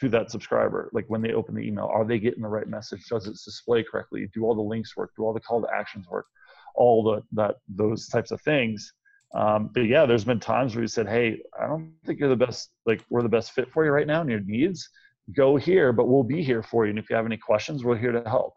to 0.00 0.08
that 0.08 0.30
subscriber 0.30 0.90
like 0.92 1.04
when 1.08 1.22
they 1.22 1.32
open 1.32 1.54
the 1.54 1.60
email 1.60 1.90
are 1.92 2.04
they 2.04 2.18
getting 2.18 2.42
the 2.42 2.48
right 2.48 2.68
message? 2.68 3.04
Does 3.08 3.26
it 3.26 3.36
display 3.44 3.82
correctly? 3.82 4.28
Do 4.32 4.44
all 4.44 4.54
the 4.54 4.62
links 4.62 4.96
work? 4.96 5.12
Do 5.16 5.24
all 5.24 5.32
the 5.32 5.40
call 5.40 5.62
to 5.62 5.68
actions 5.74 6.06
work? 6.08 6.26
All 6.74 7.02
the 7.02 7.22
that 7.32 7.56
those 7.68 8.08
types 8.08 8.30
of 8.30 8.40
things. 8.42 8.92
Um, 9.34 9.70
but 9.74 9.80
yeah 9.80 10.06
there's 10.06 10.24
been 10.24 10.38
times 10.38 10.74
where 10.74 10.82
we 10.82 10.86
said 10.86 11.08
hey 11.08 11.40
i 11.60 11.66
don't 11.66 11.92
think 12.06 12.20
you're 12.20 12.28
the 12.28 12.36
best 12.36 12.70
like 12.86 13.04
we're 13.10 13.22
the 13.22 13.28
best 13.28 13.50
fit 13.50 13.68
for 13.72 13.84
you 13.84 13.90
right 13.90 14.06
now 14.06 14.20
and 14.20 14.30
your 14.30 14.40
needs. 14.40 14.88
Go 15.34 15.56
here 15.56 15.92
but 15.92 16.06
we'll 16.06 16.22
be 16.22 16.42
here 16.42 16.62
for 16.62 16.84
you 16.84 16.90
and 16.90 16.98
if 16.98 17.10
you 17.10 17.16
have 17.16 17.26
any 17.26 17.36
questions 17.36 17.84
we're 17.84 17.98
here 17.98 18.12
to 18.12 18.22
help. 18.28 18.54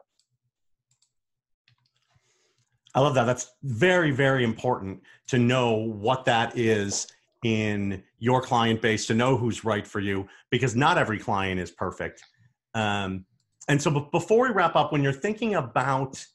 I 2.94 3.00
love 3.00 3.16
that. 3.16 3.26
That's 3.26 3.52
very 3.64 4.12
very 4.12 4.44
important 4.44 5.02
to 5.28 5.38
know 5.38 5.74
what 5.74 6.26
that 6.26 6.58
is 6.58 7.08
in 7.44 8.04
your 8.20 8.42
client 8.42 8.82
base 8.82 9.06
to 9.08 9.14
know 9.14 9.38
who's 9.38 9.64
right 9.64 9.86
for 9.86 10.00
you 10.00 10.28
because 10.50 10.76
not 10.76 10.98
every 10.98 11.20
client 11.20 11.60
is 11.60 11.72
perfect. 11.72 12.24
Um, 12.74 13.26
and 13.68 13.82
so, 13.82 13.92
b- 13.92 14.08
before 14.12 14.48
we 14.48 14.54
wrap 14.54 14.76
up, 14.76 14.92
when 14.92 15.04
you're 15.04 15.14
thinking 15.14 15.56
about 15.56 16.26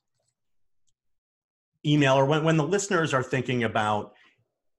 email 1.85 2.15
or 2.15 2.25
when, 2.25 2.45
when 2.45 2.57
the 2.57 2.67
listeners 2.67 3.13
are 3.15 3.23
thinking 3.23 3.65
about 3.65 4.13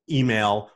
email, 0.10 0.70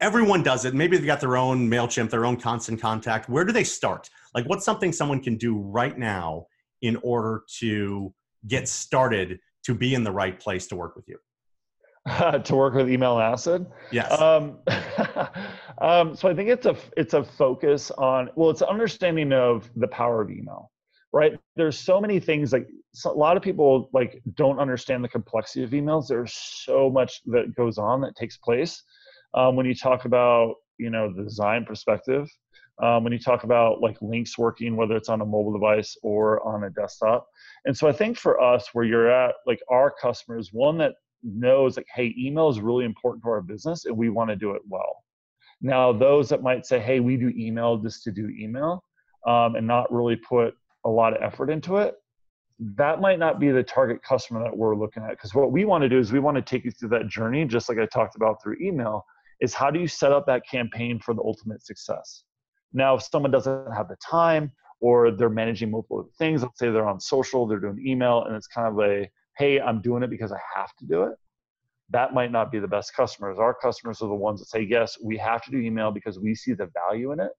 everyone 0.00 0.42
does 0.42 0.64
it. 0.64 0.74
Maybe 0.74 0.96
they've 0.96 1.06
got 1.06 1.20
their 1.20 1.36
own 1.36 1.70
MailChimp, 1.70 2.10
their 2.10 2.26
own 2.26 2.36
constant 2.36 2.80
contact. 2.80 3.28
Where 3.28 3.44
do 3.44 3.52
they 3.52 3.64
start? 3.64 4.08
Like, 4.34 4.46
what's 4.46 4.64
something 4.64 4.92
someone 4.92 5.20
can 5.20 5.36
do 5.36 5.58
right 5.58 5.96
now 5.96 6.46
in 6.82 6.96
order 7.02 7.42
to 7.58 8.12
get 8.48 8.68
started 8.68 9.38
to 9.64 9.74
be 9.74 9.94
in 9.94 10.02
the 10.04 10.12
right 10.12 10.38
place 10.38 10.66
to 10.68 10.76
work 10.76 10.96
with 10.96 11.06
you? 11.08 11.18
to 12.44 12.56
work 12.56 12.74
with 12.74 12.90
email 12.90 13.18
acid. 13.18 13.66
Yes. 13.92 14.10
Um, 14.20 14.58
um, 15.80 16.16
so 16.16 16.28
I 16.28 16.34
think 16.34 16.48
it's 16.48 16.66
a 16.66 16.76
it's 16.96 17.14
a 17.14 17.22
focus 17.22 17.90
on 17.92 18.30
well, 18.36 18.50
it's 18.50 18.62
understanding 18.62 19.32
of 19.32 19.70
the 19.76 19.88
power 19.88 20.22
of 20.22 20.30
email, 20.30 20.70
right? 21.12 21.38
There's 21.56 21.78
so 21.78 22.00
many 22.00 22.18
things 22.18 22.52
like 22.52 22.68
so 22.94 23.10
a 23.10 23.12
lot 23.12 23.36
of 23.36 23.42
people 23.42 23.90
like 23.92 24.22
don't 24.34 24.58
understand 24.58 25.04
the 25.04 25.08
complexity 25.08 25.62
of 25.62 25.70
emails. 25.70 26.08
There's 26.08 26.32
so 26.32 26.90
much 26.90 27.20
that 27.26 27.54
goes 27.54 27.76
on 27.76 28.00
that 28.00 28.16
takes 28.16 28.38
place 28.38 28.82
um, 29.34 29.54
when 29.56 29.66
you 29.66 29.74
talk 29.74 30.06
about 30.06 30.54
you 30.78 30.90
know 30.90 31.12
the 31.12 31.22
design 31.22 31.64
perspective. 31.64 32.28
Um, 32.82 33.04
when 33.04 33.12
you 33.12 33.18
talk 33.18 33.44
about 33.44 33.82
like 33.82 34.00
links 34.00 34.38
working, 34.38 34.74
whether 34.74 34.96
it's 34.96 35.10
on 35.10 35.20
a 35.20 35.26
mobile 35.26 35.52
device 35.52 35.98
or 36.02 36.42
on 36.48 36.64
a 36.64 36.70
desktop. 36.70 37.28
And 37.66 37.76
so 37.76 37.86
I 37.86 37.92
think 37.92 38.16
for 38.16 38.40
us, 38.40 38.70
where 38.72 38.86
you're 38.86 39.10
at, 39.10 39.34
like 39.46 39.60
our 39.68 39.90
customers, 40.00 40.48
one 40.50 40.78
that 40.78 40.94
knows 41.22 41.76
like, 41.76 41.86
hey, 41.94 42.14
email 42.18 42.48
is 42.48 42.60
really 42.60 42.84
important 42.84 43.22
to 43.24 43.30
our 43.30 43.42
business 43.42 43.84
and 43.84 43.96
we 43.96 44.08
want 44.10 44.30
to 44.30 44.36
do 44.36 44.52
it 44.52 44.62
well. 44.68 45.04
Now, 45.62 45.92
those 45.92 46.28
that 46.30 46.42
might 46.42 46.64
say, 46.64 46.78
hey, 46.78 47.00
we 47.00 47.16
do 47.16 47.32
email 47.36 47.76
just 47.76 48.02
to 48.04 48.12
do 48.12 48.30
email 48.38 48.82
um, 49.26 49.56
and 49.56 49.66
not 49.66 49.92
really 49.92 50.16
put 50.16 50.54
a 50.84 50.88
lot 50.88 51.14
of 51.14 51.22
effort 51.22 51.50
into 51.50 51.76
it, 51.76 51.96
that 52.76 53.00
might 53.00 53.18
not 53.18 53.38
be 53.40 53.50
the 53.50 53.62
target 53.62 54.02
customer 54.02 54.42
that 54.42 54.56
we're 54.56 54.76
looking 54.76 55.02
at. 55.02 55.10
Because 55.10 55.34
what 55.34 55.52
we 55.52 55.64
want 55.64 55.82
to 55.82 55.88
do 55.88 55.98
is 55.98 56.12
we 56.12 56.20
want 56.20 56.36
to 56.36 56.42
take 56.42 56.64
you 56.64 56.70
through 56.70 56.90
that 56.90 57.08
journey, 57.08 57.44
just 57.44 57.68
like 57.68 57.78
I 57.78 57.86
talked 57.86 58.16
about 58.16 58.42
through 58.42 58.56
email, 58.60 59.04
is 59.40 59.54
how 59.54 59.70
do 59.70 59.80
you 59.80 59.88
set 59.88 60.12
up 60.12 60.26
that 60.26 60.42
campaign 60.50 60.98
for 60.98 61.14
the 61.14 61.22
ultimate 61.22 61.64
success? 61.64 62.24
Now, 62.72 62.94
if 62.94 63.02
someone 63.02 63.30
doesn't 63.30 63.72
have 63.72 63.88
the 63.88 63.96
time 63.96 64.52
or 64.80 65.10
they're 65.10 65.28
managing 65.28 65.70
multiple 65.70 66.08
things, 66.18 66.42
let's 66.42 66.58
say 66.58 66.70
they're 66.70 66.88
on 66.88 67.00
social, 67.00 67.46
they're 67.46 67.58
doing 67.58 67.82
email, 67.86 68.24
and 68.24 68.36
it's 68.36 68.46
kind 68.46 68.68
of 68.68 68.78
a, 68.80 69.10
hey, 69.38 69.60
I'm 69.60 69.80
doing 69.80 70.02
it 70.02 70.10
because 70.10 70.32
I 70.32 70.38
have 70.54 70.74
to 70.78 70.86
do 70.86 71.04
it. 71.04 71.14
That 71.90 72.14
might 72.14 72.30
not 72.30 72.52
be 72.52 72.58
the 72.58 72.68
best 72.68 72.94
customers. 72.94 73.38
Our 73.38 73.54
customers 73.54 74.00
are 74.00 74.08
the 74.08 74.14
ones 74.14 74.40
that 74.40 74.46
say, 74.46 74.62
yes, 74.62 74.96
we 75.02 75.16
have 75.18 75.42
to 75.44 75.50
do 75.50 75.58
email 75.58 75.90
because 75.90 76.18
we 76.18 76.34
see 76.34 76.52
the 76.52 76.70
value 76.86 77.12
in 77.12 77.20
it. 77.20 77.32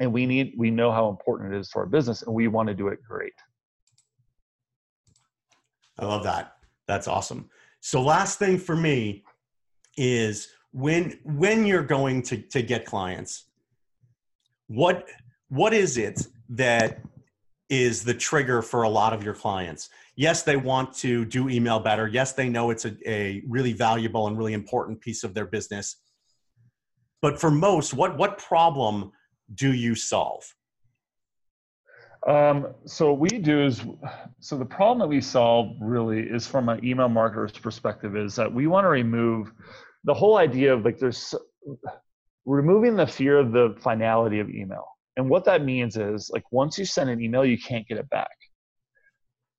And 0.00 0.12
we 0.12 0.26
need, 0.26 0.54
we 0.56 0.70
know 0.70 0.90
how 0.90 1.08
important 1.08 1.54
it 1.54 1.58
is 1.58 1.68
to 1.70 1.78
our 1.80 1.86
business 1.86 2.22
and 2.22 2.34
we 2.34 2.48
want 2.48 2.68
to 2.68 2.74
do 2.74 2.88
it 2.88 2.98
great. 3.08 3.34
I 5.98 6.06
love 6.06 6.24
that. 6.24 6.56
That's 6.88 7.06
awesome. 7.06 7.48
So 7.80 8.02
last 8.02 8.38
thing 8.38 8.58
for 8.58 8.76
me 8.76 9.24
is 9.96 10.48
when 10.72 11.18
when 11.24 11.66
you're 11.66 11.82
going 11.82 12.22
to 12.22 12.38
to 12.38 12.62
get 12.62 12.86
clients, 12.86 13.44
what 14.68 15.08
what 15.48 15.74
is 15.74 15.98
it 15.98 16.26
that 16.48 17.00
is 17.72 18.04
the 18.04 18.12
trigger 18.12 18.60
for 18.60 18.82
a 18.82 18.88
lot 18.88 19.14
of 19.14 19.24
your 19.24 19.32
clients? 19.32 19.88
Yes, 20.14 20.42
they 20.42 20.56
want 20.56 20.94
to 20.96 21.24
do 21.24 21.48
email 21.48 21.80
better. 21.80 22.06
Yes, 22.06 22.34
they 22.34 22.50
know 22.50 22.68
it's 22.68 22.84
a, 22.84 22.94
a 23.10 23.42
really 23.48 23.72
valuable 23.72 24.26
and 24.28 24.36
really 24.36 24.52
important 24.52 25.00
piece 25.00 25.24
of 25.24 25.32
their 25.32 25.46
business. 25.46 25.96
But 27.22 27.40
for 27.40 27.50
most, 27.50 27.94
what 27.94 28.18
what 28.18 28.36
problem 28.36 29.12
do 29.54 29.72
you 29.72 29.94
solve? 29.94 30.44
Um, 32.26 32.74
so 32.84 33.10
what 33.12 33.32
we 33.32 33.38
do 33.38 33.64
is, 33.64 33.82
so 34.38 34.58
the 34.58 34.66
problem 34.66 34.98
that 34.98 35.08
we 35.08 35.22
solve 35.22 35.74
really 35.80 36.20
is 36.20 36.46
from 36.46 36.68
an 36.68 36.84
email 36.84 37.08
marketer's 37.08 37.58
perspective 37.58 38.16
is 38.16 38.36
that 38.36 38.52
we 38.52 38.66
want 38.66 38.84
to 38.84 38.90
remove 38.90 39.50
the 40.04 40.14
whole 40.14 40.36
idea 40.36 40.74
of 40.74 40.84
like 40.84 40.98
there's 40.98 41.34
removing 42.44 42.96
the 42.96 43.06
fear 43.06 43.38
of 43.38 43.52
the 43.52 43.74
finality 43.80 44.40
of 44.40 44.50
email. 44.50 44.84
And 45.16 45.28
what 45.28 45.44
that 45.44 45.64
means 45.64 45.96
is 45.96 46.30
like 46.32 46.44
once 46.52 46.78
you 46.78 46.84
send 46.84 47.10
an 47.10 47.20
email, 47.20 47.44
you 47.44 47.58
can't 47.58 47.86
get 47.86 47.98
it 47.98 48.08
back. 48.08 48.30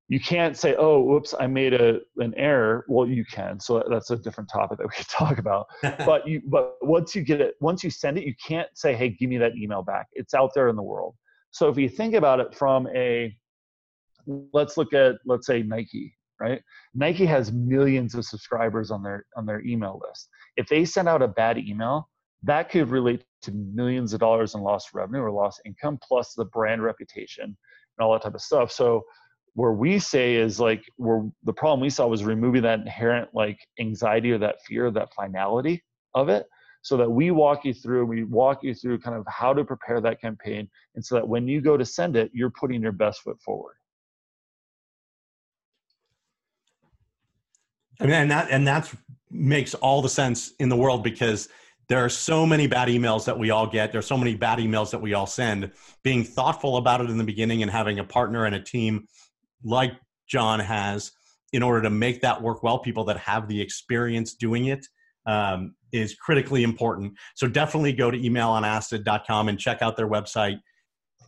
You 0.09 0.19
can't 0.19 0.57
say, 0.57 0.75
"Oh, 0.77 1.01
whoops, 1.01 1.33
I 1.39 1.47
made 1.47 1.73
a 1.73 1.99
an 2.17 2.33
error." 2.35 2.85
Well, 2.87 3.07
you 3.07 3.23
can. 3.25 3.59
So 3.59 3.83
that's 3.89 4.11
a 4.11 4.17
different 4.17 4.49
topic 4.49 4.77
that 4.77 4.87
we 4.87 4.93
could 4.95 5.07
talk 5.09 5.37
about. 5.37 5.67
but 5.81 6.27
you, 6.27 6.41
but 6.45 6.75
once 6.81 7.15
you 7.15 7.23
get 7.23 7.39
it, 7.39 7.55
once 7.61 7.83
you 7.83 7.89
send 7.89 8.17
it, 8.17 8.25
you 8.25 8.33
can't 8.45 8.67
say, 8.73 8.95
"Hey, 8.95 9.09
give 9.09 9.29
me 9.29 9.37
that 9.37 9.55
email 9.55 9.81
back." 9.81 10.07
It's 10.13 10.33
out 10.33 10.51
there 10.53 10.67
in 10.67 10.75
the 10.75 10.83
world. 10.83 11.15
So 11.51 11.69
if 11.69 11.77
you 11.77 11.87
think 11.87 12.15
about 12.15 12.39
it 12.39 12.53
from 12.55 12.87
a, 12.95 13.35
let's 14.53 14.75
look 14.75 14.93
at 14.93 15.15
let's 15.25 15.47
say 15.47 15.61
Nike, 15.61 16.15
right? 16.39 16.61
Nike 16.93 17.25
has 17.25 17.51
millions 17.51 18.15
of 18.15 18.25
subscribers 18.25 18.91
on 18.91 19.03
their 19.03 19.25
on 19.37 19.45
their 19.45 19.63
email 19.65 20.01
list. 20.05 20.29
If 20.57 20.67
they 20.67 20.83
send 20.83 21.07
out 21.07 21.21
a 21.21 21.27
bad 21.27 21.57
email, 21.57 22.09
that 22.43 22.69
could 22.69 22.89
relate 22.89 23.23
to 23.43 23.51
millions 23.51 24.13
of 24.13 24.19
dollars 24.19 24.53
in 24.55 24.61
lost 24.61 24.93
revenue 24.93 25.21
or 25.21 25.31
lost 25.31 25.61
income, 25.65 25.97
plus 26.01 26.33
the 26.33 26.45
brand 26.45 26.83
reputation 26.83 27.45
and 27.45 27.55
all 27.99 28.11
that 28.13 28.21
type 28.21 28.35
of 28.35 28.41
stuff. 28.41 28.71
So 28.71 29.03
where 29.53 29.71
we 29.71 29.99
say 29.99 30.35
is 30.35 30.59
like 30.59 30.83
where 30.97 31.29
the 31.43 31.53
problem 31.53 31.79
we 31.79 31.89
saw 31.89 32.07
was 32.07 32.23
removing 32.23 32.63
that 32.63 32.79
inherent 32.79 33.29
like 33.33 33.59
anxiety 33.79 34.31
or 34.31 34.37
that 34.39 34.61
fear, 34.65 34.91
that 34.91 35.13
finality 35.13 35.83
of 36.15 36.29
it, 36.29 36.47
so 36.81 36.97
that 36.97 37.09
we 37.09 37.31
walk 37.31 37.63
you 37.63 37.73
through, 37.73 38.05
we 38.05 38.23
walk 38.23 38.63
you 38.63 38.73
through 38.73 38.99
kind 38.99 39.15
of 39.15 39.25
how 39.27 39.53
to 39.53 39.63
prepare 39.63 40.01
that 40.01 40.19
campaign, 40.19 40.67
and 40.95 41.05
so 41.05 41.15
that 41.15 41.27
when 41.27 41.47
you 41.47 41.61
go 41.61 41.77
to 41.77 41.85
send 41.85 42.17
it, 42.17 42.29
you're 42.33 42.49
putting 42.49 42.81
your 42.81 42.91
best 42.91 43.21
foot 43.21 43.39
forward. 43.41 43.75
I 48.01 48.05
mean, 48.05 48.13
and 48.13 48.31
that 48.31 48.49
and 48.49 48.67
that 48.67 48.91
makes 49.29 49.73
all 49.75 50.01
the 50.01 50.09
sense 50.09 50.53
in 50.59 50.67
the 50.67 50.75
world 50.75 51.03
because 51.03 51.47
there 51.89 52.03
are 52.03 52.09
so 52.09 52.45
many 52.45 52.67
bad 52.67 52.87
emails 52.87 53.25
that 53.25 53.37
we 53.37 53.51
all 53.51 53.67
get. 53.67 53.91
There's 53.91 54.07
so 54.07 54.17
many 54.17 54.35
bad 54.35 54.59
emails 54.59 54.91
that 54.91 55.01
we 55.01 55.13
all 55.13 55.27
send. 55.27 55.71
Being 56.03 56.23
thoughtful 56.23 56.77
about 56.77 57.01
it 57.01 57.09
in 57.09 57.17
the 57.17 57.23
beginning 57.23 57.61
and 57.61 57.71
having 57.71 57.99
a 57.99 58.03
partner 58.03 58.45
and 58.45 58.55
a 58.55 58.61
team 58.61 59.07
like 59.63 59.93
John 60.27 60.59
has 60.59 61.11
in 61.51 61.61
order 61.61 61.83
to 61.83 61.89
make 61.89 62.21
that 62.21 62.41
work 62.41 62.63
well, 62.63 62.79
people 62.79 63.03
that 63.05 63.17
have 63.17 63.47
the 63.47 63.61
experience 63.61 64.33
doing 64.33 64.65
it 64.65 64.87
um, 65.25 65.75
is 65.91 66.15
critically 66.15 66.63
important. 66.63 67.13
So 67.35 67.47
definitely 67.47 67.93
go 67.93 68.09
to 68.09 68.17
emailonacid.com 68.17 69.49
and 69.49 69.59
check 69.59 69.81
out 69.81 69.95
their 69.95 70.09
website, 70.09 70.59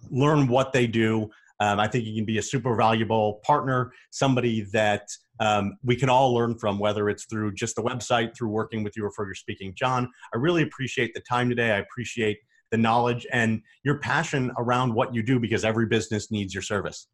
learn 0.09 0.47
what 0.47 0.73
they 0.73 0.87
do. 0.87 1.29
Um, 1.59 1.79
I 1.79 1.87
think 1.87 2.05
you 2.05 2.15
can 2.15 2.25
be 2.25 2.37
a 2.37 2.41
super 2.41 2.75
valuable 2.75 3.41
partner, 3.45 3.93
somebody 4.09 4.61
that 4.73 5.07
um, 5.39 5.77
we 5.83 5.95
can 5.95 6.09
all 6.09 6.33
learn 6.33 6.57
from, 6.57 6.79
whether 6.79 7.09
it's 7.09 7.25
through 7.25 7.53
just 7.53 7.75
the 7.75 7.83
website, 7.83 8.35
through 8.35 8.49
working 8.49 8.83
with 8.83 8.95
you, 8.95 9.05
or 9.05 9.11
for 9.11 9.25
your 9.25 9.35
speaking. 9.35 9.73
John, 9.75 10.09
I 10.33 10.37
really 10.37 10.63
appreciate 10.63 11.13
the 11.13 11.21
time 11.21 11.49
today. 11.49 11.71
I 11.71 11.77
appreciate 11.77 12.37
the 12.71 12.77
knowledge 12.77 13.27
and 13.31 13.61
your 13.83 13.99
passion 13.99 14.51
around 14.57 14.93
what 14.93 15.13
you 15.13 15.23
do 15.23 15.39
because 15.39 15.63
every 15.63 15.85
business 15.85 16.31
needs 16.31 16.53
your 16.53 16.63
service. 16.63 17.07